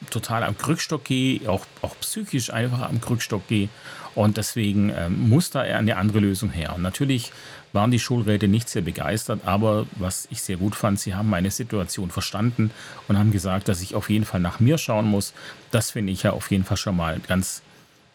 [0.09, 3.69] total am Krückstock gehe, auch, auch psychisch einfach am Krückstock gehe.
[4.15, 6.73] Und deswegen ähm, muss da eine andere Lösung her.
[6.75, 7.31] Und natürlich
[7.73, 11.51] waren die Schulräte nicht sehr begeistert, aber was ich sehr gut fand, sie haben meine
[11.51, 12.71] Situation verstanden
[13.09, 15.33] und haben gesagt, dass ich auf jeden Fall nach mir schauen muss.
[15.71, 17.61] Das finde ich ja auf jeden Fall schon mal ganz,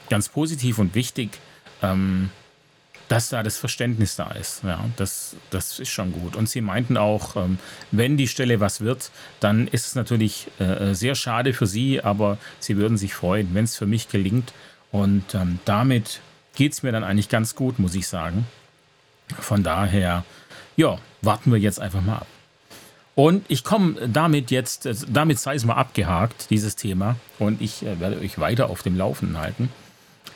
[0.08, 1.38] ganz positiv und wichtig.
[1.82, 2.30] Ähm,
[3.10, 4.62] dass da das Verständnis da ist.
[4.62, 6.36] Ja, das, das ist schon gut.
[6.36, 7.58] Und sie meinten auch, ähm,
[7.90, 12.38] wenn die Stelle was wird, dann ist es natürlich äh, sehr schade für sie, aber
[12.60, 14.52] sie würden sich freuen, wenn es für mich gelingt.
[14.92, 16.20] Und ähm, damit
[16.54, 18.46] geht es mir dann eigentlich ganz gut, muss ich sagen.
[19.40, 20.24] Von daher,
[20.76, 22.28] ja, warten wir jetzt einfach mal ab.
[23.16, 27.16] Und ich komme damit jetzt, äh, damit sei es mal abgehakt, dieses Thema.
[27.40, 29.68] Und ich äh, werde euch weiter auf dem Laufenden halten.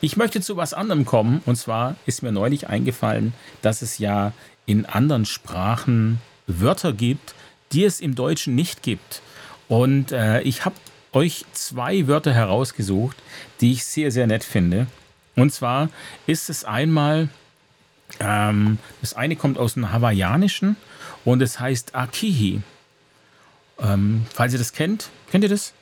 [0.05, 1.41] Ich möchte zu was anderem kommen.
[1.47, 4.33] Und zwar ist mir neulich eingefallen, dass es ja
[4.67, 7.33] in anderen Sprachen Wörter gibt,
[7.71, 9.23] die es im Deutschen nicht gibt.
[9.67, 10.75] Und äh, ich habe
[11.11, 13.17] euch zwei Wörter herausgesucht,
[13.61, 14.85] die ich sehr, sehr nett finde.
[15.35, 15.89] Und zwar
[16.27, 17.29] ist es einmal,
[18.19, 20.75] ähm, das eine kommt aus dem Hawaiianischen
[21.23, 22.61] und es heißt Akihi.
[23.79, 25.73] Ähm, falls ihr das kennt, kennt ihr das?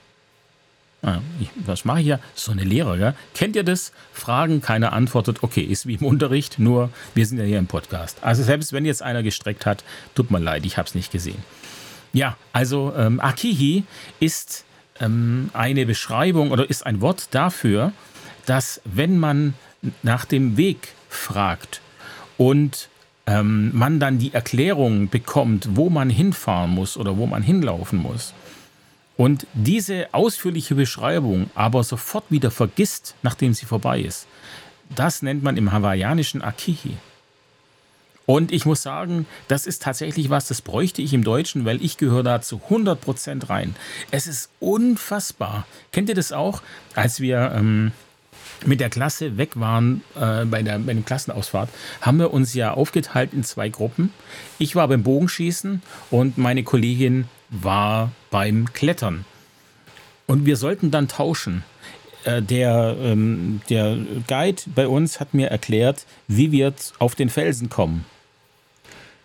[1.06, 1.20] Ah,
[1.66, 2.20] was mache ich hier?
[2.34, 3.14] So eine Lehre, gell?
[3.34, 3.92] Kennt ihr das?
[4.14, 5.44] Fragen, keiner antwortet.
[5.44, 8.20] Okay, ist wie im Unterricht, nur wir sind ja hier im Podcast.
[8.22, 9.84] Also selbst wenn jetzt einer gestreckt hat,
[10.16, 11.44] tut mir leid, ich habe es nicht gesehen.
[12.14, 13.84] Ja, also ähm, Akihi
[14.22, 14.64] ist
[15.02, 17.92] ähm, eine Beschreibung oder ist ein Wort dafür,
[18.46, 19.56] dass wenn man
[20.04, 21.82] nach dem Weg fragt
[22.38, 22.88] und
[23.26, 28.34] ähm, man dann die Erklärung bekommt, wo man hinfahren muss oder wo man hinlaufen muss,
[29.18, 34.28] und diese ausführliche Beschreibung aber sofort wieder vergisst, nachdem sie vorbei ist,
[34.96, 36.98] das nennt man im hawaiianischen Akihi.
[38.26, 41.98] Und ich muss sagen, das ist tatsächlich was, das bräuchte ich im Deutschen, weil ich
[41.98, 43.76] gehöre da zu 100% rein.
[44.12, 45.68] Es ist unfassbar.
[45.92, 46.62] Kennt ihr das auch?
[46.96, 47.92] Als wir ähm,
[48.66, 52.74] mit der Klasse weg waren äh, bei, der, bei der Klassenausfahrt, haben wir uns ja
[52.74, 54.14] aufgeteilt in zwei Gruppen.
[54.58, 59.26] Ich war beim Bogenschießen und meine Kollegin war beim Klettern.
[60.28, 61.64] Und wir sollten dann tauschen.
[62.24, 67.70] Äh, der, ähm, der Guide bei uns hat mir erklärt, wie wir auf den Felsen
[67.70, 68.06] kommen.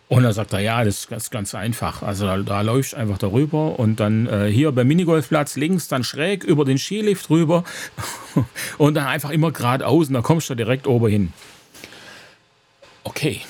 [0.09, 2.03] Und dann sagt er, ja, das ist ganz einfach.
[2.03, 6.45] Also da, da läufst einfach darüber und dann äh, hier beim Minigolfplatz links, dann schräg
[6.45, 7.63] über den Skilift rüber
[8.79, 11.33] und dann einfach immer geradeaus und da kommst du direkt oben hin.
[13.05, 13.43] Okay,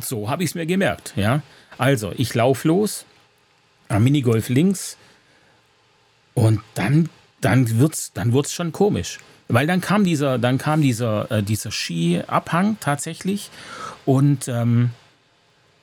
[0.00, 1.14] so habe ich es mir gemerkt.
[1.16, 1.42] Ja,
[1.78, 3.06] also ich laufe los
[3.88, 4.96] Minigolf links
[6.34, 7.08] und dann
[7.40, 9.18] dann wird's dann wird's schon komisch,
[9.48, 13.50] weil dann kam dieser dann kam dieser äh, dieser Skiabhang tatsächlich
[14.04, 14.90] und ähm,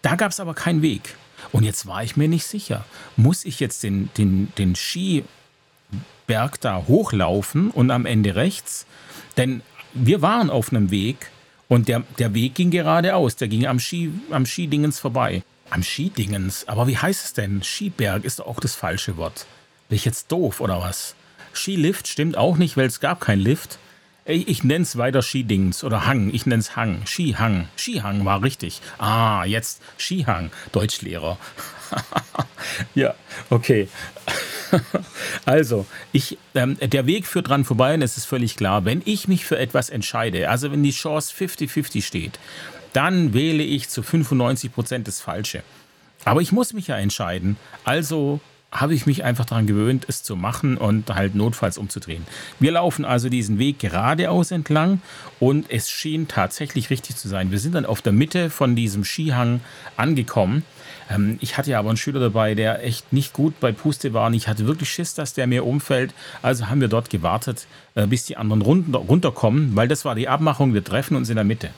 [0.04, 1.16] da gab es aber keinen Weg.
[1.52, 2.86] Und jetzt war ich mir nicht sicher.
[3.16, 8.86] Muss ich jetzt den, den, den Skiberg da hochlaufen und am Ende rechts?
[9.38, 9.62] Denn
[9.94, 11.32] wir waren auf einem Weg
[11.68, 13.36] und der, der Weg ging geradeaus.
[13.36, 15.44] Der ging am, Ski, am Skidingens vorbei.
[15.74, 16.68] Am Skidingens?
[16.68, 17.64] Aber wie heißt es denn?
[17.64, 19.48] Skiberg ist auch das falsche Wort.
[19.90, 21.16] Bin ich jetzt doof oder was?
[21.52, 23.80] Skilift stimmt auch nicht, weil es gab keinen Lift.
[24.26, 26.32] Ich, ich nenne es weiter Skidings oder Hang.
[26.32, 27.02] Ich nenne es Hang.
[27.08, 27.70] Skihang.
[27.76, 28.82] Skihang war richtig.
[29.00, 30.52] Ah, jetzt Skihang.
[30.72, 31.40] Deutschlehrer.
[32.94, 33.16] ja,
[33.50, 33.88] okay.
[35.46, 39.28] also, ich, ähm, der Weg führt dran vorbei und es ist völlig klar, wenn ich
[39.28, 42.40] mich für etwas entscheide, also wenn die Chance 50-50 steht,
[42.94, 45.64] dann wähle ich zu 95 Prozent das Falsche.
[46.26, 47.58] Aber ich muss mich ja entscheiden.
[47.84, 48.40] Also
[48.74, 52.26] habe ich mich einfach daran gewöhnt, es zu machen und halt notfalls umzudrehen.
[52.60, 55.02] Wir laufen also diesen Weg geradeaus entlang
[55.40, 57.52] und es schien tatsächlich richtig zu sein.
[57.52, 59.62] Wir sind dann auf der Mitte von diesem Skihang
[59.96, 60.64] angekommen.
[61.10, 64.28] Ähm, ich hatte ja aber einen Schüler dabei, der echt nicht gut bei Puste war
[64.28, 66.14] und ich hatte wirklich Schiss, dass der mir umfällt.
[66.42, 70.74] Also haben wir dort gewartet, äh, bis die anderen runterkommen, weil das war die Abmachung,
[70.74, 71.70] wir treffen uns in der Mitte.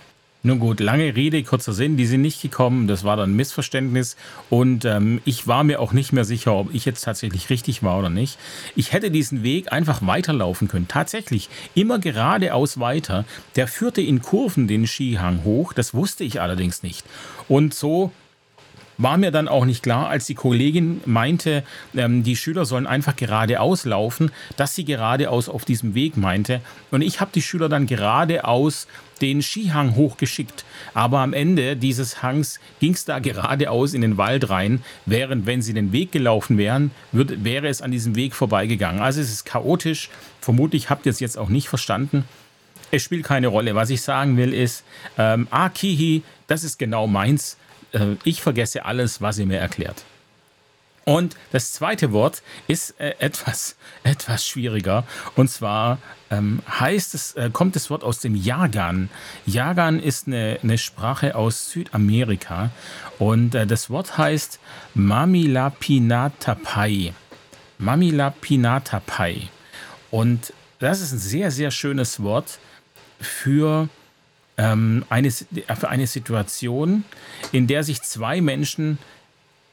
[0.45, 4.15] Nun gut, lange Rede, kurzer Sinn, die sind nicht gekommen, das war dann ein Missverständnis
[4.51, 7.97] und ähm, ich war mir auch nicht mehr sicher, ob ich jetzt tatsächlich richtig war
[7.97, 8.37] oder nicht.
[8.75, 13.25] Ich hätte diesen Weg einfach weiterlaufen können, tatsächlich immer geradeaus weiter.
[13.55, 17.07] Der führte in Kurven den Skihang hoch, das wusste ich allerdings nicht.
[17.47, 18.11] Und so
[18.97, 21.63] war mir dann auch nicht klar, als die Kollegin meinte,
[21.95, 26.61] ähm, die Schüler sollen einfach geradeaus laufen, dass sie geradeaus auf diesem Weg meinte.
[26.91, 28.87] Und ich habe die Schüler dann geradeaus
[29.21, 30.65] den Skihang hochgeschickt.
[30.93, 35.61] Aber am Ende dieses Hangs ging es da geradeaus in den Wald rein, während wenn
[35.61, 39.01] sie den Weg gelaufen wären, würd, wäre es an diesem Weg vorbeigegangen.
[39.01, 40.09] Also es ist chaotisch.
[40.41, 42.25] Vermutlich habt ihr es jetzt auch nicht verstanden.
[42.91, 43.75] Es spielt keine Rolle.
[43.75, 44.83] Was ich sagen will ist,
[45.17, 47.57] ähm, Akihi, das ist genau meins.
[47.95, 50.03] Äh, ich vergesse alles, was ihr mir erklärt.
[51.05, 55.05] Und das zweite Wort ist äh, etwas, etwas schwieriger.
[55.35, 55.99] Und zwar
[56.31, 59.09] ähm, heißt es, äh, kommt das Wort aus dem Jagan.
[59.45, 62.71] Jagan ist eine, eine Sprache aus Südamerika.
[63.19, 64.59] Und äh, das Wort heißt
[64.95, 67.13] Mamilapinatapai.
[67.77, 69.49] Mamilapinatapai.
[70.09, 72.57] Und das ist ein sehr, sehr schönes Wort
[73.19, 73.89] für
[74.57, 77.03] ähm, eine, für eine Situation,
[77.51, 78.97] in der sich zwei Menschen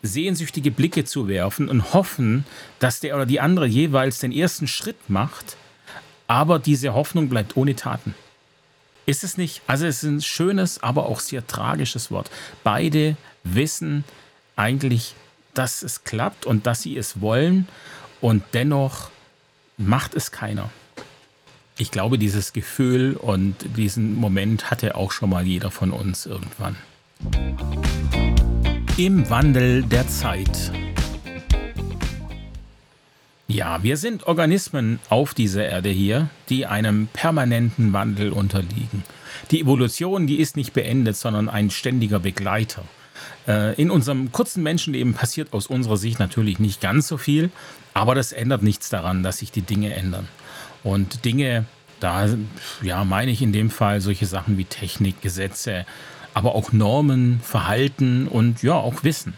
[0.03, 2.45] sehnsüchtige Blicke zuwerfen und hoffen,
[2.81, 5.57] dass der oder die andere jeweils den ersten Schritt macht,
[6.27, 8.15] aber diese Hoffnung bleibt ohne Taten.
[9.07, 9.63] Ist es nicht?
[9.67, 12.31] Also es ist ein schönes, aber auch sehr tragisches Wort.
[12.63, 14.05] Beide wissen
[14.57, 15.15] eigentlich,
[15.55, 17.69] dass es klappt und dass sie es wollen
[18.21, 19.11] und dennoch
[19.77, 20.71] macht es keiner.
[21.79, 26.77] Ich glaube, dieses Gefühl und diesen Moment hatte auch schon mal jeder von uns irgendwann.
[28.99, 30.71] Im Wandel der Zeit.
[33.49, 39.03] Ja, wir sind Organismen auf dieser Erde hier, die einem permanenten Wandel unterliegen.
[39.51, 42.85] Die Evolution, die ist nicht beendet, sondern ein ständiger Begleiter.
[43.49, 47.51] Äh, in unserem kurzen Menschenleben passiert aus unserer Sicht natürlich nicht ganz so viel,
[47.95, 50.29] aber das ändert nichts daran, dass sich die Dinge ändern.
[50.83, 51.65] Und Dinge,
[52.01, 52.29] da
[52.83, 55.87] ja, meine ich in dem Fall solche Sachen wie Technik, Gesetze,
[56.35, 59.35] aber auch Normen, Verhalten und ja, auch Wissen.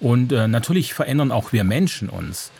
[0.00, 2.50] Und äh, natürlich verändern auch wir Menschen uns.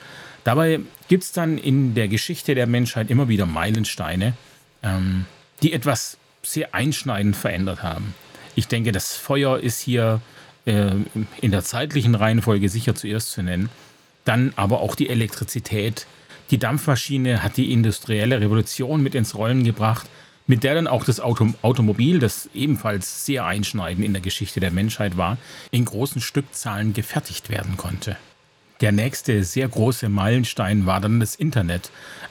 [0.44, 4.34] Dabei gibt es dann in der Geschichte der Menschheit immer wieder Meilensteine,
[4.82, 5.26] ähm,
[5.62, 8.14] die etwas sehr einschneidend verändert haben.
[8.54, 10.20] Ich denke, das Feuer ist hier
[10.64, 10.92] äh,
[11.40, 13.68] in der zeitlichen Reihenfolge sicher zuerst zu nennen.
[14.24, 16.06] Dann aber auch die Elektrizität.
[16.50, 20.08] Die Dampfmaschine hat die industrielle Revolution mit ins Rollen gebracht
[20.46, 24.70] mit der dann auch das Auto Automobil, das ebenfalls sehr einschneidend in der Geschichte der
[24.70, 25.38] Menschheit war,
[25.70, 28.16] in großen Stückzahlen gefertigt werden konnte.
[28.80, 31.90] Der nächste sehr große Meilenstein war dann das Internet.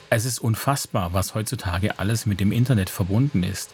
[0.10, 3.71] Es ist unfassbar, was heutzutage alles mit dem Internet verbunden ist.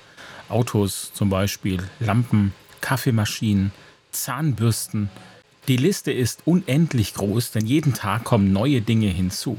[0.48, 3.72] Autos zum Beispiel, Lampen, Kaffeemaschinen,
[4.12, 5.10] Zahnbürsten.
[5.68, 9.58] Die Liste ist unendlich groß, denn jeden Tag kommen neue Dinge hinzu.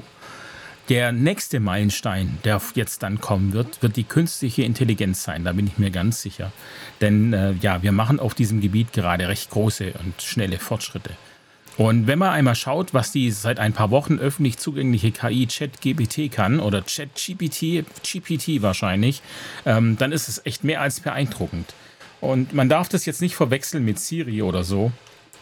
[0.89, 5.67] Der nächste Meilenstein, der jetzt dann kommen wird, wird die künstliche Intelligenz sein, da bin
[5.67, 6.53] ich mir ganz sicher.
[7.01, 11.11] Denn äh, ja, wir machen auf diesem Gebiet gerade recht große und schnelle Fortschritte.
[11.79, 16.31] Und wenn man einmal schaut, was die seit ein paar Wochen öffentlich zugängliche KI ChatGPT
[16.31, 19.23] kann oder ChatGPT, GPT wahrscheinlich,
[19.65, 21.75] ähm, dann ist es echt mehr als beeindruckend.
[22.21, 24.93] Und man darf das jetzt nicht verwechseln mit Siri oder so.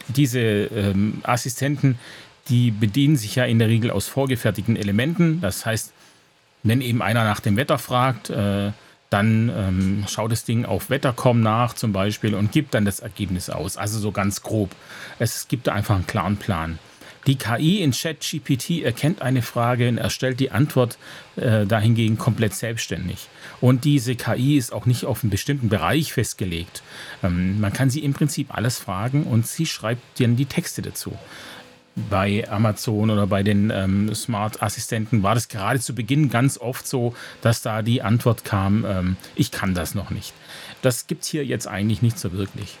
[0.07, 1.99] Diese ähm, Assistenten,
[2.49, 5.41] die bedienen sich ja in der Regel aus vorgefertigten Elementen.
[5.41, 5.93] Das heißt,
[6.63, 8.71] wenn eben einer nach dem Wetter fragt, äh,
[9.09, 13.49] dann ähm, schaut das Ding auf Wettercom nach zum Beispiel und gibt dann das Ergebnis
[13.49, 13.75] aus.
[13.75, 14.71] Also so ganz grob.
[15.19, 16.79] Es gibt da einfach einen klaren Plan.
[17.27, 20.97] Die KI in ChatGPT erkennt eine Frage und erstellt die Antwort
[21.35, 23.27] äh, dahingegen komplett selbstständig.
[23.59, 26.81] Und diese KI ist auch nicht auf einen bestimmten Bereich festgelegt.
[27.21, 31.15] Ähm, man kann sie im Prinzip alles fragen und sie schreibt dann die Texte dazu
[31.95, 37.15] bei Amazon oder bei den ähm, Smart-Assistenten war das gerade zu Beginn ganz oft so,
[37.41, 40.33] dass da die Antwort kam, ähm, ich kann das noch nicht.
[40.81, 42.77] Das gibt es hier jetzt eigentlich nicht so wirklich.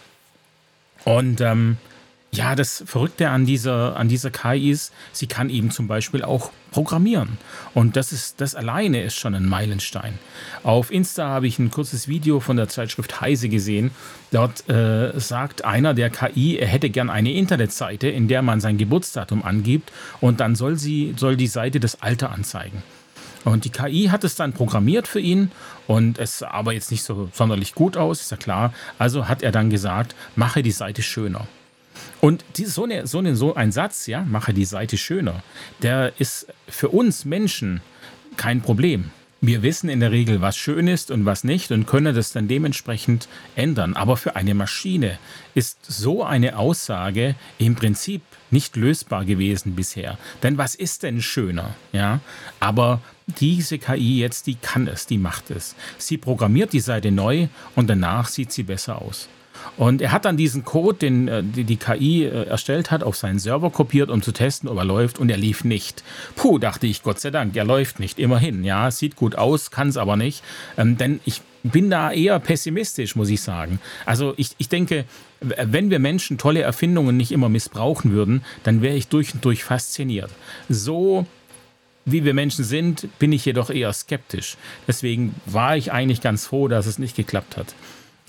[1.03, 1.77] Und ähm,
[2.33, 6.51] ja, das Verrückte an dieser, an dieser KI ist, sie kann eben zum Beispiel auch
[6.71, 7.37] programmieren.
[7.73, 10.17] Und das ist, das alleine ist schon ein Meilenstein.
[10.63, 13.91] Auf Insta habe ich ein kurzes Video von der Zeitschrift Heise gesehen.
[14.31, 18.77] Dort äh, sagt einer der KI, er hätte gern eine Internetseite, in der man sein
[18.77, 19.91] Geburtsdatum angibt
[20.21, 22.81] und dann soll sie, soll die Seite das Alter anzeigen.
[23.43, 25.51] Und die KI hat es dann programmiert für ihn
[25.87, 28.73] und es sah aber jetzt nicht so sonderlich gut aus, ist ja klar.
[28.99, 31.47] Also hat er dann gesagt, mache die Seite schöner.
[32.21, 35.43] Und die, so, eine, so, eine, so ein Satz, ja, mache die Seite schöner,
[35.81, 37.81] der ist für uns Menschen
[38.37, 39.09] kein Problem.
[39.43, 42.47] Wir wissen in der Regel, was schön ist und was nicht und können das dann
[42.47, 43.95] dementsprechend ändern.
[43.95, 45.17] Aber für eine Maschine
[45.55, 50.19] ist so eine Aussage im Prinzip nicht lösbar gewesen bisher.
[50.43, 51.73] Denn was ist denn schöner?
[51.91, 52.19] Ja,
[52.59, 53.01] aber
[53.39, 55.75] diese KI jetzt, die kann es, die macht es.
[55.97, 59.27] Sie programmiert die Seite neu und danach sieht sie besser aus.
[59.77, 63.15] Und er hat dann diesen Code, den äh, die, die KI äh, erstellt hat, auf
[63.15, 65.19] seinen Server kopiert, um zu testen, ob er läuft.
[65.19, 66.03] Und er lief nicht.
[66.35, 68.19] Puh, dachte ich, Gott sei Dank, er läuft nicht.
[68.19, 70.43] Immerhin, ja, sieht gut aus, kann es aber nicht.
[70.77, 73.79] Ähm, denn ich bin da eher pessimistisch, muss ich sagen.
[74.05, 75.05] Also ich, ich denke,
[75.39, 79.63] wenn wir Menschen tolle Erfindungen nicht immer missbrauchen würden, dann wäre ich durch und durch
[79.63, 80.31] fasziniert.
[80.69, 81.25] So
[82.05, 84.57] wie wir Menschen sind, bin ich jedoch eher skeptisch.
[84.87, 87.75] Deswegen war ich eigentlich ganz froh, dass es nicht geklappt hat.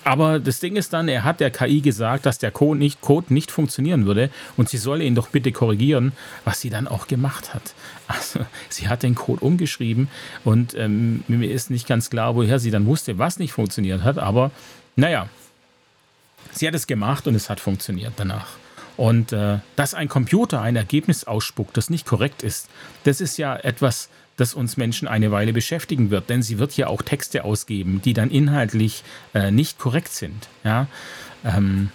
[0.05, 3.33] Aber das Ding ist dann, er hat der KI gesagt, dass der Code nicht, Code
[3.33, 6.12] nicht funktionieren würde und sie solle ihn doch bitte korrigieren,
[6.45, 7.75] was sie dann auch gemacht hat.
[8.09, 10.09] Also sie hat den Code umgeschrieben
[10.45, 14.19] und ähm, mir ist nicht ganz klar, woher sie dann wusste, was nicht funktioniert hat.
[14.19, 14.51] Aber
[14.97, 15.29] naja,
[16.51, 18.49] sie hat es gemacht und es hat funktioniert danach.
[18.97, 22.69] Und äh, dass ein Computer ein Ergebnis ausspuckt, das nicht korrekt ist,
[23.05, 26.87] das ist ja etwas, das uns Menschen eine Weile beschäftigen wird, denn sie wird ja
[26.87, 30.49] auch Texte ausgeben, die dann inhaltlich äh, nicht korrekt sind.
[30.64, 30.87] Ja?
[31.45, 31.90] Ähm,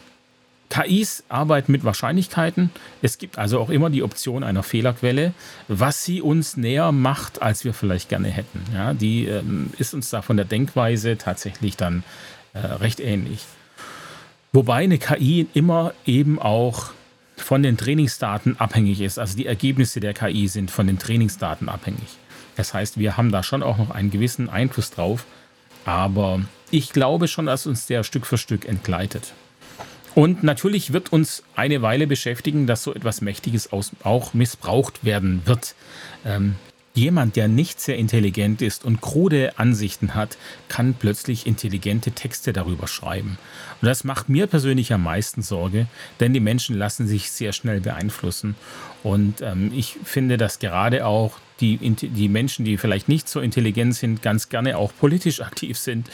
[0.69, 2.71] KIs arbeiten mit Wahrscheinlichkeiten.
[3.01, 5.33] Es gibt also auch immer die Option einer Fehlerquelle,
[5.67, 8.61] was sie uns näher macht, als wir vielleicht gerne hätten.
[8.73, 12.03] Ja, die ähm, ist uns da von der Denkweise tatsächlich dann
[12.53, 13.45] äh, recht ähnlich.
[14.51, 16.91] Wobei eine KI immer eben auch
[17.37, 19.19] von den Trainingsdaten abhängig ist.
[19.19, 22.17] Also die Ergebnisse der KI sind von den Trainingsdaten abhängig.
[22.57, 25.25] Das heißt, wir haben da schon auch noch einen gewissen Einfluss drauf.
[25.85, 29.33] Aber ich glaube schon, dass uns der Stück für Stück entgleitet.
[30.15, 35.75] Und natürlich wird uns eine Weile beschäftigen, dass so etwas Mächtiges auch missbraucht werden wird.
[36.25, 36.55] Ähm,
[36.97, 40.35] Jemand, der nicht sehr intelligent ist und krude Ansichten hat,
[40.67, 43.37] kann plötzlich intelligente Texte darüber schreiben.
[43.79, 45.85] Und das macht mir persönlich am meisten Sorge,
[46.19, 48.55] denn die Menschen lassen sich sehr schnell beeinflussen.
[49.03, 53.95] Und ähm, ich finde, dass gerade auch die, die Menschen, die vielleicht nicht so intelligent
[53.95, 56.09] sind, ganz gerne auch politisch aktiv sind.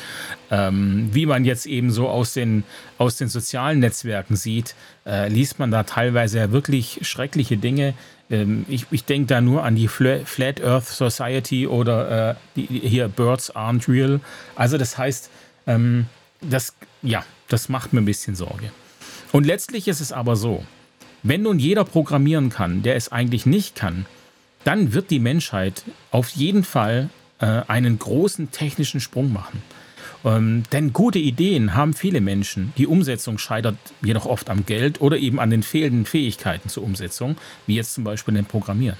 [0.51, 2.63] Ähm, wie man jetzt eben so aus den,
[2.97, 4.75] aus den sozialen Netzwerken sieht,
[5.05, 7.93] äh, liest man da teilweise wirklich schreckliche Dinge,
[8.29, 13.07] ähm, ich, ich denke da nur an die Flat Earth Society oder äh, die, hier
[13.07, 14.19] Birds Aren't Real.
[14.55, 15.29] Also das heißt,
[15.67, 16.07] ähm,
[16.41, 18.71] das, ja, das macht mir ein bisschen Sorge.
[19.31, 20.63] Und letztlich ist es aber so,
[21.21, 24.05] wenn nun jeder programmieren kann, der es eigentlich nicht kann,
[24.63, 27.09] dann wird die Menschheit auf jeden Fall
[27.39, 29.61] äh, einen großen technischen Sprung machen.
[30.25, 32.73] Ähm, denn gute Ideen haben viele Menschen.
[32.77, 37.37] Die Umsetzung scheitert jedoch oft am Geld oder eben an den fehlenden Fähigkeiten zur Umsetzung,
[37.67, 38.97] wie jetzt zum Beispiel dem Programmieren.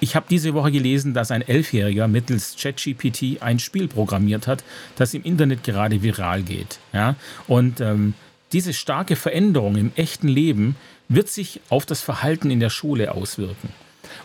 [0.00, 4.64] Ich habe diese Woche gelesen, dass ein Elfjähriger mittels ChatGPT ein Spiel programmiert hat,
[4.96, 6.78] das im Internet gerade viral geht.
[6.92, 7.14] Ja?
[7.46, 8.14] Und ähm,
[8.52, 10.76] diese starke Veränderung im echten Leben
[11.08, 13.68] wird sich auf das Verhalten in der Schule auswirken.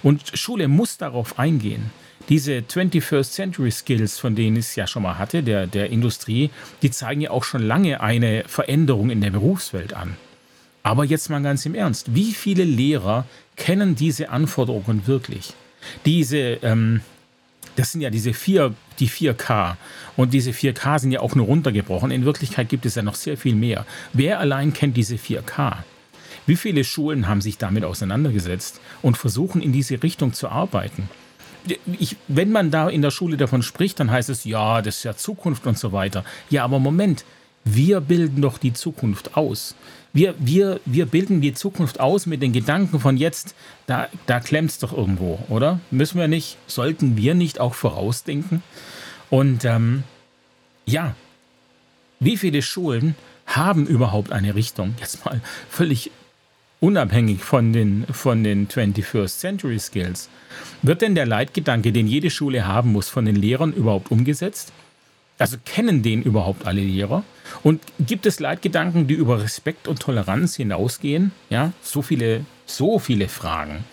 [0.04, 1.92] Und Schule muss darauf eingehen.
[2.30, 6.52] Diese 21st Century Skills, von denen ich es ja schon mal hatte, der, der Industrie,
[6.82, 10.16] die zeigen ja auch schon lange eine Veränderung in der Berufswelt an.
[10.84, 13.26] Aber jetzt mal ganz im Ernst, wie viele Lehrer
[13.56, 15.54] kennen diese Anforderungen wirklich?
[16.06, 17.02] Diese, ähm,
[17.76, 19.76] das sind ja diese vier, die 4K.
[20.16, 22.12] Und diese 4K sind ja auch nur runtergebrochen.
[22.12, 23.86] In Wirklichkeit gibt es ja noch sehr viel mehr.
[24.14, 25.78] Wer allein kennt diese 4K?
[26.50, 31.08] Wie viele Schulen haben sich damit auseinandergesetzt und versuchen in diese Richtung zu arbeiten?
[32.00, 35.04] Ich, wenn man da in der Schule davon spricht, dann heißt es, ja, das ist
[35.04, 36.26] ja Zukunft und so weiter.
[36.50, 37.24] Ja, aber Moment,
[37.66, 39.76] wir bilden doch die Zukunft aus.
[40.12, 43.54] Wir, wir, wir bilden die Zukunft aus mit den Gedanken von jetzt,
[43.86, 45.80] da, da klemmt es doch irgendwo, oder?
[45.92, 48.64] Müssen wir nicht, sollten wir nicht auch vorausdenken?
[49.30, 50.04] Und ähm,
[50.88, 51.14] ja,
[52.20, 53.14] wie viele Schulen
[53.46, 54.96] haben überhaupt eine Richtung?
[55.00, 56.10] Jetzt mal völlig
[56.80, 60.30] unabhängig von den, von den 21st Century Skills.
[60.82, 64.72] Wird denn der Leitgedanke, den jede Schule haben muss, von den Lehrern überhaupt umgesetzt?
[65.38, 67.24] Also kennen den überhaupt alle Lehrer?
[67.64, 71.32] Und gibt es Leitgedanken, die über Respekt und Toleranz hinausgehen?
[71.50, 73.86] Ja, so viele, so viele Fragen.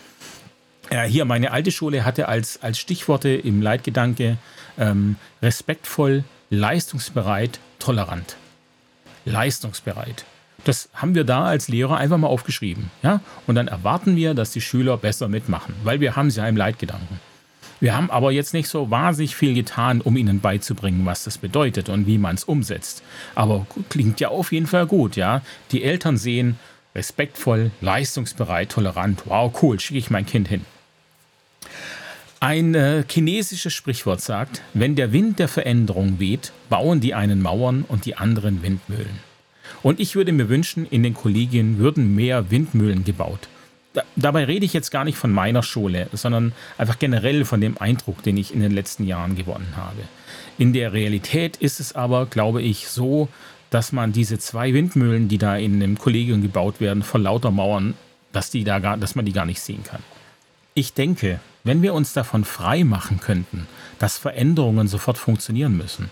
[0.91, 4.39] Ja, hier, meine alte Schule hatte als, als Stichworte im Leitgedanke
[4.79, 8.37] ähm, respektvoll, leistungsbereit, tolerant.
[9.25, 10.25] Leistungsbereit.
[10.67, 12.91] Das haben wir da als Lehrer einfach mal aufgeschrieben.
[13.05, 13.21] Ja?
[13.47, 16.57] Und dann erwarten wir, dass die Schüler besser mitmachen, weil wir haben sie ja im
[16.57, 17.21] Leitgedanken.
[17.79, 21.89] Wir haben aber jetzt nicht so wahnsinnig viel getan, um ihnen beizubringen, was das bedeutet
[21.89, 23.05] und wie man es umsetzt.
[23.37, 25.41] Aber klingt ja auf jeden Fall gut, ja.
[25.71, 26.59] Die Eltern sehen
[26.97, 29.23] respektvoll, leistungsbereit, tolerant.
[29.27, 30.65] Wow, cool, schicke ich mein Kind hin.
[32.41, 37.85] Ein äh, chinesisches Sprichwort sagt, wenn der Wind der Veränderung weht, bauen die einen Mauern
[37.87, 39.26] und die anderen Windmühlen.
[39.83, 43.49] Und ich würde mir wünschen, in den Kollegien würden mehr Windmühlen gebaut
[44.17, 48.23] dabei rede ich jetzt gar nicht von meiner Schule, sondern einfach generell von dem Eindruck,
[48.23, 50.03] den ich in den letzten Jahren gewonnen habe.
[50.59, 53.29] In der Realität ist es aber, glaube ich, so,
[53.71, 57.95] dass man diese zwei Windmühlen, die da in einem Kollegium gebaut werden, vor lauter Mauern,
[58.33, 60.03] dass, die da gar, dass man die gar nicht sehen kann.
[60.75, 63.67] Ich denke, wenn wir uns davon frei machen könnten,
[63.99, 66.11] dass Veränderungen sofort funktionieren müssen,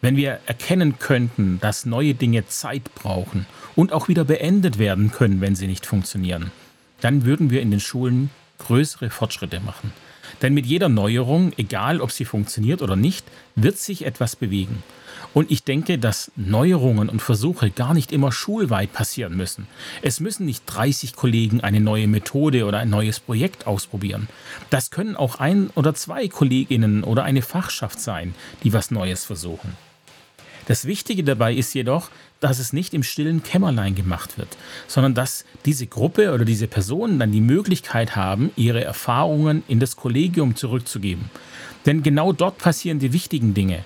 [0.00, 5.40] wenn wir erkennen könnten, dass neue Dinge Zeit brauchen und auch wieder beendet werden können,
[5.40, 6.52] wenn sie nicht funktionieren,
[7.00, 9.92] dann würden wir in den Schulen größere Fortschritte machen.
[10.42, 13.24] Denn mit jeder Neuerung, egal ob sie funktioniert oder nicht,
[13.54, 14.82] wird sich etwas bewegen.
[15.34, 19.66] Und ich denke, dass Neuerungen und Versuche gar nicht immer schulweit passieren müssen.
[20.00, 24.28] Es müssen nicht 30 Kollegen eine neue Methode oder ein neues Projekt ausprobieren.
[24.70, 29.76] Das können auch ein oder zwei Kolleginnen oder eine Fachschaft sein, die was Neues versuchen.
[30.66, 32.10] Das Wichtige dabei ist jedoch,
[32.46, 37.18] dass es nicht im stillen Kämmerlein gemacht wird, sondern dass diese Gruppe oder diese Personen
[37.18, 41.28] dann die Möglichkeit haben, ihre Erfahrungen in das Kollegium zurückzugeben.
[41.86, 43.84] Denn genau dort passieren die wichtigen Dinge.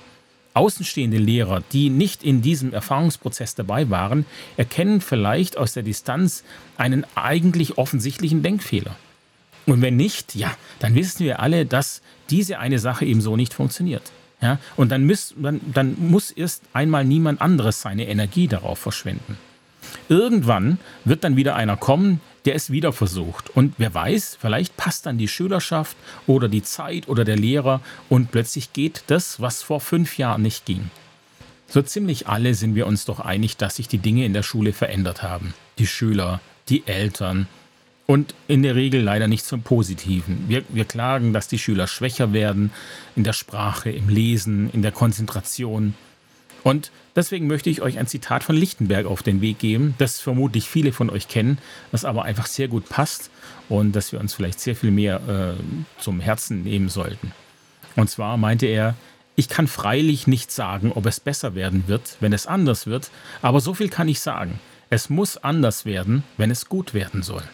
[0.52, 4.26] Außenstehende Lehrer, die nicht in diesem Erfahrungsprozess dabei waren,
[4.58, 6.44] erkennen vielleicht aus der Distanz
[6.76, 8.94] einen eigentlich offensichtlichen Denkfehler.
[9.64, 13.54] Und wenn nicht, ja, dann wissen wir alle, dass diese eine Sache eben so nicht
[13.54, 14.02] funktioniert.
[14.41, 14.59] Ja?
[14.76, 19.38] Und dann, müß, dann, dann muss erst einmal niemand anderes seine Energie darauf verschwenden.
[20.09, 23.51] Irgendwann wird dann wieder einer kommen, der es wieder versucht.
[23.51, 28.30] Und wer weiß, vielleicht passt dann die Schülerschaft oder die Zeit oder der Lehrer und
[28.30, 30.91] plötzlich geht das, was vor fünf Jahren nicht ging.
[31.66, 34.72] So ziemlich alle sind wir uns doch einig, dass sich die Dinge in der Schule
[34.72, 35.55] verändert haben.
[35.78, 37.47] Die Schüler, die Eltern,
[38.11, 40.46] und in der Regel leider nicht zum Positiven.
[40.48, 42.72] Wir, wir klagen, dass die Schüler schwächer werden
[43.14, 45.94] in der Sprache, im Lesen, in der Konzentration.
[46.64, 50.68] Und deswegen möchte ich euch ein Zitat von Lichtenberg auf den Weg geben, das vermutlich
[50.68, 51.58] viele von euch kennen,
[51.92, 53.30] das aber einfach sehr gut passt
[53.68, 57.30] und das wir uns vielleicht sehr viel mehr äh, zum Herzen nehmen sollten.
[57.94, 58.96] Und zwar meinte er,
[59.36, 63.08] ich kann freilich nicht sagen, ob es besser werden wird, wenn es anders wird,
[63.40, 64.58] aber so viel kann ich sagen.
[64.92, 67.44] Es muss anders werden, wenn es gut werden soll.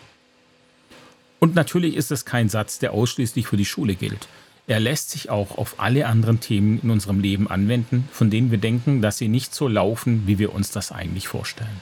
[1.39, 4.29] Und natürlich ist es kein Satz, der ausschließlich für die Schule gilt.
[4.67, 8.59] Er lässt sich auch auf alle anderen Themen in unserem Leben anwenden, von denen wir
[8.59, 11.81] denken, dass sie nicht so laufen, wie wir uns das eigentlich vorstellen.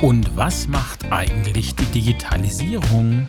[0.00, 3.28] Und was macht eigentlich die Digitalisierung?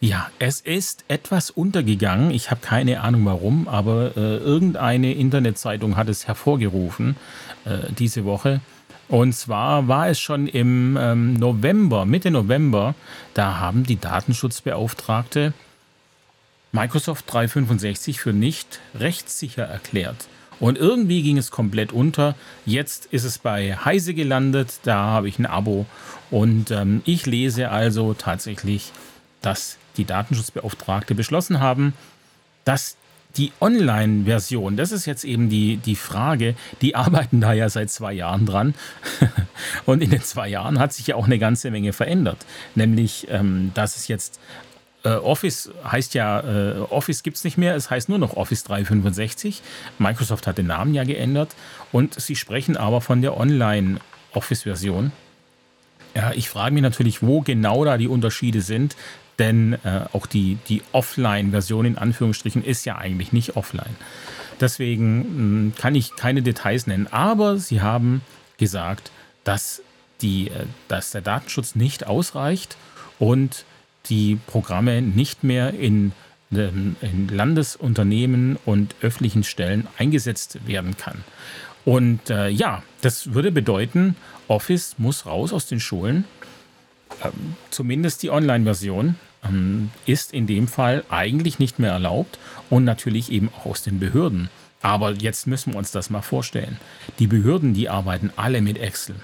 [0.00, 2.30] Ja, es ist etwas untergegangen.
[2.30, 7.16] Ich habe keine Ahnung warum, aber äh, irgendeine Internetzeitung hat es hervorgerufen
[7.64, 8.60] äh, diese Woche.
[9.08, 12.94] Und zwar war es schon im ähm, November, Mitte November,
[13.34, 15.52] da haben die Datenschutzbeauftragte
[16.72, 20.26] Microsoft 365 für nicht rechtssicher erklärt.
[20.60, 22.34] Und irgendwie ging es komplett unter.
[22.64, 25.86] Jetzt ist es bei Heise gelandet, da habe ich ein Abo.
[26.30, 28.92] Und ähm, ich lese also tatsächlich,
[29.42, 31.92] dass die Datenschutzbeauftragte beschlossen haben,
[32.64, 32.96] dass
[33.36, 38.12] die Online-Version, das ist jetzt eben die, die Frage, die arbeiten da ja seit zwei
[38.12, 38.74] Jahren dran.
[39.86, 42.38] Und in den zwei Jahren hat sich ja auch eine ganze Menge verändert.
[42.74, 44.40] Nämlich, ähm, dass es jetzt
[45.04, 48.64] äh, Office heißt ja, äh, Office gibt es nicht mehr, es heißt nur noch Office
[48.64, 49.62] 365.
[49.98, 51.54] Microsoft hat den Namen ja geändert
[51.92, 55.12] und sie sprechen aber von der Online-Office-Version.
[56.14, 58.96] Ja, ich frage mich natürlich, wo genau da die Unterschiede sind,
[59.38, 63.96] denn äh, auch die, die Offline-Version in Anführungsstrichen ist ja eigentlich nicht offline.
[64.60, 68.22] Deswegen mh, hm, kann ich keine Details nennen, aber sie haben
[68.58, 69.10] gesagt,
[69.42, 69.82] dass,
[70.20, 72.76] die, äh, dass der Datenschutz nicht ausreicht
[73.18, 73.64] und
[74.06, 76.12] die Programme nicht mehr in,
[76.52, 81.24] ähm, in Landesunternehmen und öffentlichen Stellen eingesetzt werden kann.
[81.84, 84.16] Und äh, ja, das würde bedeuten,
[84.48, 86.24] Office muss raus aus den Schulen.
[87.22, 92.38] Ähm, zumindest die Online-Version ähm, ist in dem Fall eigentlich nicht mehr erlaubt
[92.70, 94.48] und natürlich eben auch aus den Behörden.
[94.82, 96.78] Aber jetzt müssen wir uns das mal vorstellen.
[97.18, 99.16] Die Behörden, die arbeiten alle mit Excel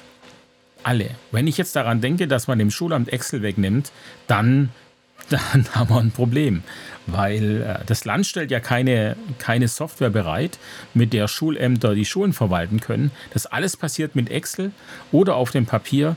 [0.82, 1.11] alle.
[1.30, 3.93] Wenn ich jetzt daran denke, dass man dem Schulamt Excel wegnimmt,
[4.26, 4.70] dann,
[5.30, 6.62] dann haben wir ein Problem.
[7.07, 10.59] Weil äh, das Land stellt ja keine, keine Software bereit,
[10.95, 13.11] mit der Schulämter die Schulen verwalten können.
[13.32, 14.72] Das alles passiert mit Excel
[15.12, 16.16] oder auf dem Papier.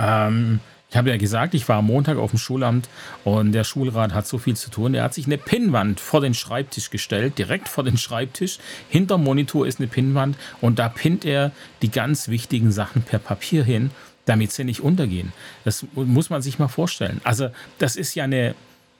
[0.00, 2.88] Ähm, ich habe ja gesagt, ich war am Montag auf dem Schulamt
[3.22, 4.94] und der Schulrat hat so viel zu tun.
[4.94, 8.58] Er hat sich eine Pinnwand vor den Schreibtisch gestellt, direkt vor den Schreibtisch.
[8.88, 13.62] Hinterm Monitor ist eine Pinnwand und da pinnt er die ganz wichtigen Sachen per Papier
[13.62, 13.92] hin,
[14.24, 15.32] damit sie nicht untergehen.
[15.64, 17.20] Das muss man sich mal vorstellen.
[17.22, 18.56] Also, das ist ja eine,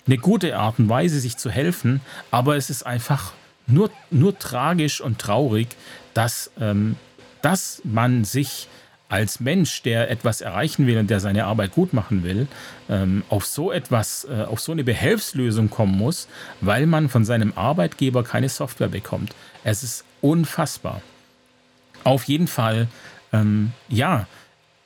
[0.07, 3.33] eine gute Art und Weise, sich zu helfen, aber es ist einfach
[3.67, 5.69] nur, nur tragisch und traurig,
[6.15, 6.95] dass, ähm,
[7.43, 8.69] dass man sich
[9.11, 12.47] als Mensch, der etwas erreichen will und der seine Arbeit gut machen will,
[12.89, 16.29] ähm, auf so etwas, äh, auf so eine Behelfslösung kommen muss,
[16.61, 19.35] weil man von seinem Arbeitgeber keine Software bekommt.
[19.65, 21.03] Es ist unfassbar.
[22.05, 22.87] Auf jeden Fall,
[23.33, 24.27] ähm, ja,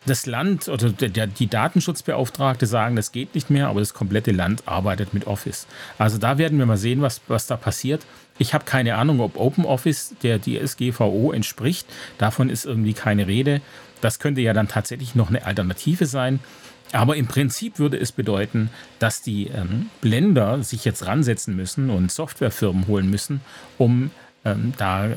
[0.06, 4.62] das Land oder der, die Datenschutzbeauftragte sagen, das geht nicht mehr, aber das komplette Land
[4.66, 5.66] arbeitet mit Office.
[5.98, 8.04] Also da werden wir mal sehen, was, was da passiert.
[8.38, 11.86] Ich habe keine Ahnung, ob OpenOffice der DSGVO entspricht.
[12.18, 13.60] Davon ist irgendwie keine Rede.
[14.05, 16.40] Das könnte ja dann tatsächlich noch eine Alternative sein.
[16.92, 22.12] Aber im Prinzip würde es bedeuten, dass die ähm, Blender sich jetzt ransetzen müssen und
[22.12, 23.40] Softwarefirmen holen müssen,
[23.78, 24.11] um
[24.44, 25.16] ähm, da äh,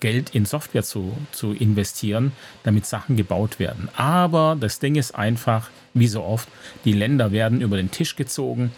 [0.00, 2.32] Geld in Software zu, zu investieren,
[2.64, 3.88] damit Sachen gebaut werden.
[3.96, 6.50] Aber das Ding ist einfach, wie so oft,
[6.84, 8.72] die Länder werden über den Tisch gezogen.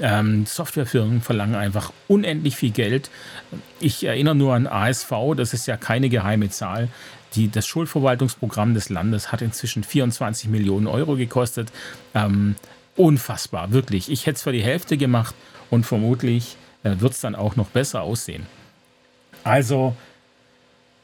[0.00, 3.10] Ähm, Softwarefirmen verlangen einfach unendlich viel Geld.
[3.78, 6.88] Ich erinnere nur an ASV, das ist ja keine geheime Zahl.
[7.34, 11.72] Die, das Schulverwaltungsprogramm des Landes hat inzwischen 24 Millionen Euro gekostet.
[12.14, 12.56] Ähm,
[12.96, 14.10] unfassbar, wirklich.
[14.10, 15.34] Ich hätte es für die Hälfte gemacht
[15.70, 18.46] und vermutlich äh, wird es dann auch noch besser aussehen.
[19.42, 19.94] Also,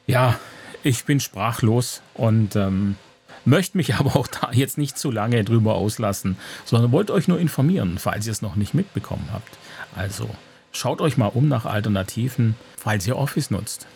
[0.06, 0.38] ja,
[0.82, 2.96] ich bin sprachlos und ähm,
[3.44, 7.38] möchte mich aber auch da jetzt nicht zu lange drüber auslassen, sondern wollte euch nur
[7.38, 9.58] informieren, falls ihr es noch nicht mitbekommen habt.
[9.96, 10.28] Also
[10.72, 13.86] schaut euch mal um nach Alternativen, falls ihr Office nutzt.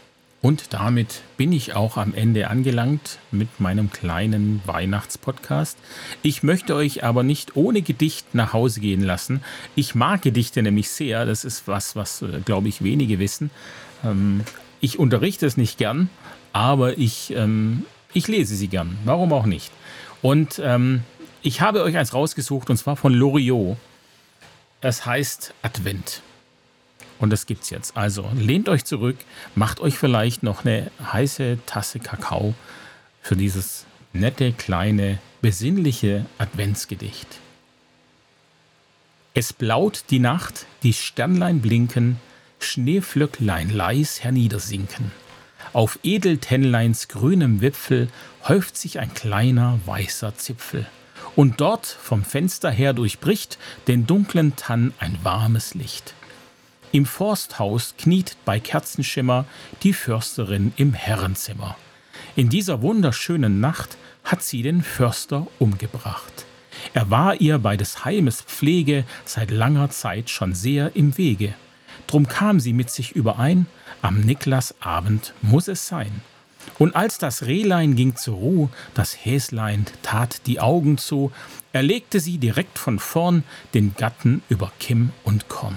[0.44, 5.78] Und damit bin ich auch am Ende angelangt mit meinem kleinen Weihnachtspodcast.
[6.22, 9.42] Ich möchte euch aber nicht ohne Gedicht nach Hause gehen lassen.
[9.74, 11.24] Ich mag Gedichte nämlich sehr.
[11.24, 13.50] Das ist was, was, äh, glaube ich, wenige wissen.
[14.04, 14.42] Ähm,
[14.82, 16.10] ich unterrichte es nicht gern,
[16.52, 18.96] aber ich, ähm, ich lese sie gern.
[19.04, 19.70] Warum auch nicht?
[20.22, 21.02] Und ähm,
[21.42, 23.76] ich habe euch eins rausgesucht und zwar von Loriot.
[24.80, 26.22] Es heißt Advent.
[27.18, 27.96] Und das gibt's jetzt.
[27.96, 29.16] Also lehnt euch zurück,
[29.54, 32.54] macht euch vielleicht noch eine heiße Tasse Kakao
[33.20, 37.28] für dieses nette, kleine, besinnliche Adventsgedicht.
[39.34, 42.20] Es blaut die Nacht, die Sternlein blinken,
[42.60, 45.12] Schneeflöcklein leis herniedersinken.
[45.74, 48.06] Auf Edeltennleins grünem Wipfel
[48.46, 50.86] häuft sich ein kleiner weißer Zipfel.
[51.34, 53.58] Und dort vom Fenster her durchbricht
[53.88, 56.14] den dunklen Tann ein warmes Licht.
[56.92, 59.46] Im Forsthaus kniet bei Kerzenschimmer
[59.82, 61.76] die Försterin im Herrenzimmer.
[62.36, 66.46] In dieser wunderschönen Nacht hat sie den Förster umgebracht.
[66.92, 71.54] Er war ihr bei des Heimes Pflege seit langer Zeit schon sehr im Wege.
[72.14, 73.66] Drum kam sie mit sich überein,
[74.00, 76.22] am Niklasabend muss es sein.
[76.78, 81.32] Und als das Rehlein ging zur Ruh, das Häslein tat die Augen zu,
[81.72, 83.42] erlegte sie direkt von vorn
[83.74, 85.74] den Gatten über Kimm und Korn.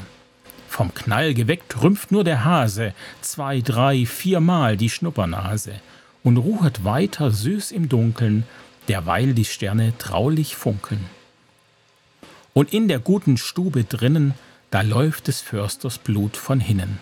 [0.70, 5.74] Vom Knall geweckt rümpft nur der Hase zwei, drei, viermal die Schnuppernase
[6.24, 8.44] und ruhet weiter süß im Dunkeln,
[8.90, 11.04] derweil die Sterne traulich funkeln.
[12.54, 14.36] Und in der guten Stube drinnen,
[14.70, 17.00] da läuft des Försters Blut von hinnen.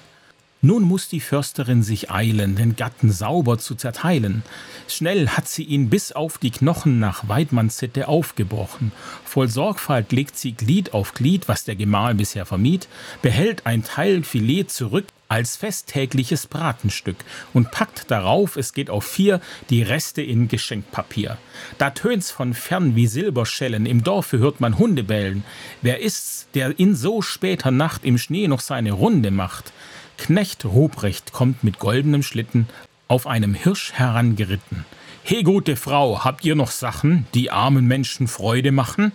[0.62, 4.42] Nun muss die Försterin sich eilen, den Gatten sauber zu zerteilen.
[4.88, 8.92] Schnell hat sie ihn bis auf die Knochen nach Weidmannssitte aufgebrochen.
[9.24, 12.88] Voll Sorgfalt legt sie Glied auf Glied, was der Gemahl bisher vermied,
[13.22, 17.18] behält ein Teil Filet zurück als festtägliches Bratenstück
[17.54, 21.38] und packt darauf, es geht auf vier, die Reste in Geschenkpapier.
[21.78, 25.44] Da tönt's von fern wie Silberschellen, im Dorfe hört man Hunde bellen.
[25.82, 29.74] Wer ist's, der in so später Nacht im Schnee noch seine Runde macht?
[30.18, 32.68] Knecht Ruprecht kommt mit goldenem Schlitten
[33.08, 34.86] auf einem Hirsch herangeritten.
[35.24, 39.12] He, gute Frau, habt ihr noch Sachen, die armen Menschen Freude machen?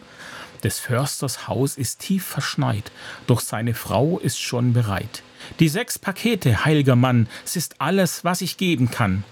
[0.62, 2.90] Des Försters Haus ist tief verschneit,
[3.26, 5.22] doch seine Frau ist schon bereit.
[5.58, 9.24] Die sechs Pakete, heilger Mann, s ist alles, was ich geben kann.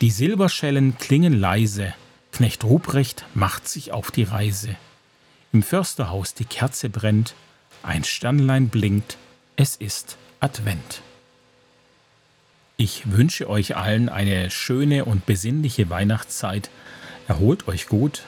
[0.00, 1.94] Die Silberschellen klingen leise,
[2.32, 4.76] Knecht Ruprecht macht sich auf die Reise.
[5.52, 7.34] Im Försterhaus die Kerze brennt,
[7.82, 9.18] ein Sternlein blinkt,
[9.56, 11.02] es ist Advent.
[12.78, 16.70] Ich wünsche euch allen eine schöne und besinnliche Weihnachtszeit.
[17.28, 18.22] Erholt euch gut.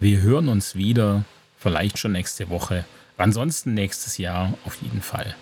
[0.00, 1.24] Wir hören uns wieder,
[1.58, 2.86] vielleicht schon nächste Woche.
[3.18, 5.36] Ansonsten nächstes Jahr auf jeden Fall.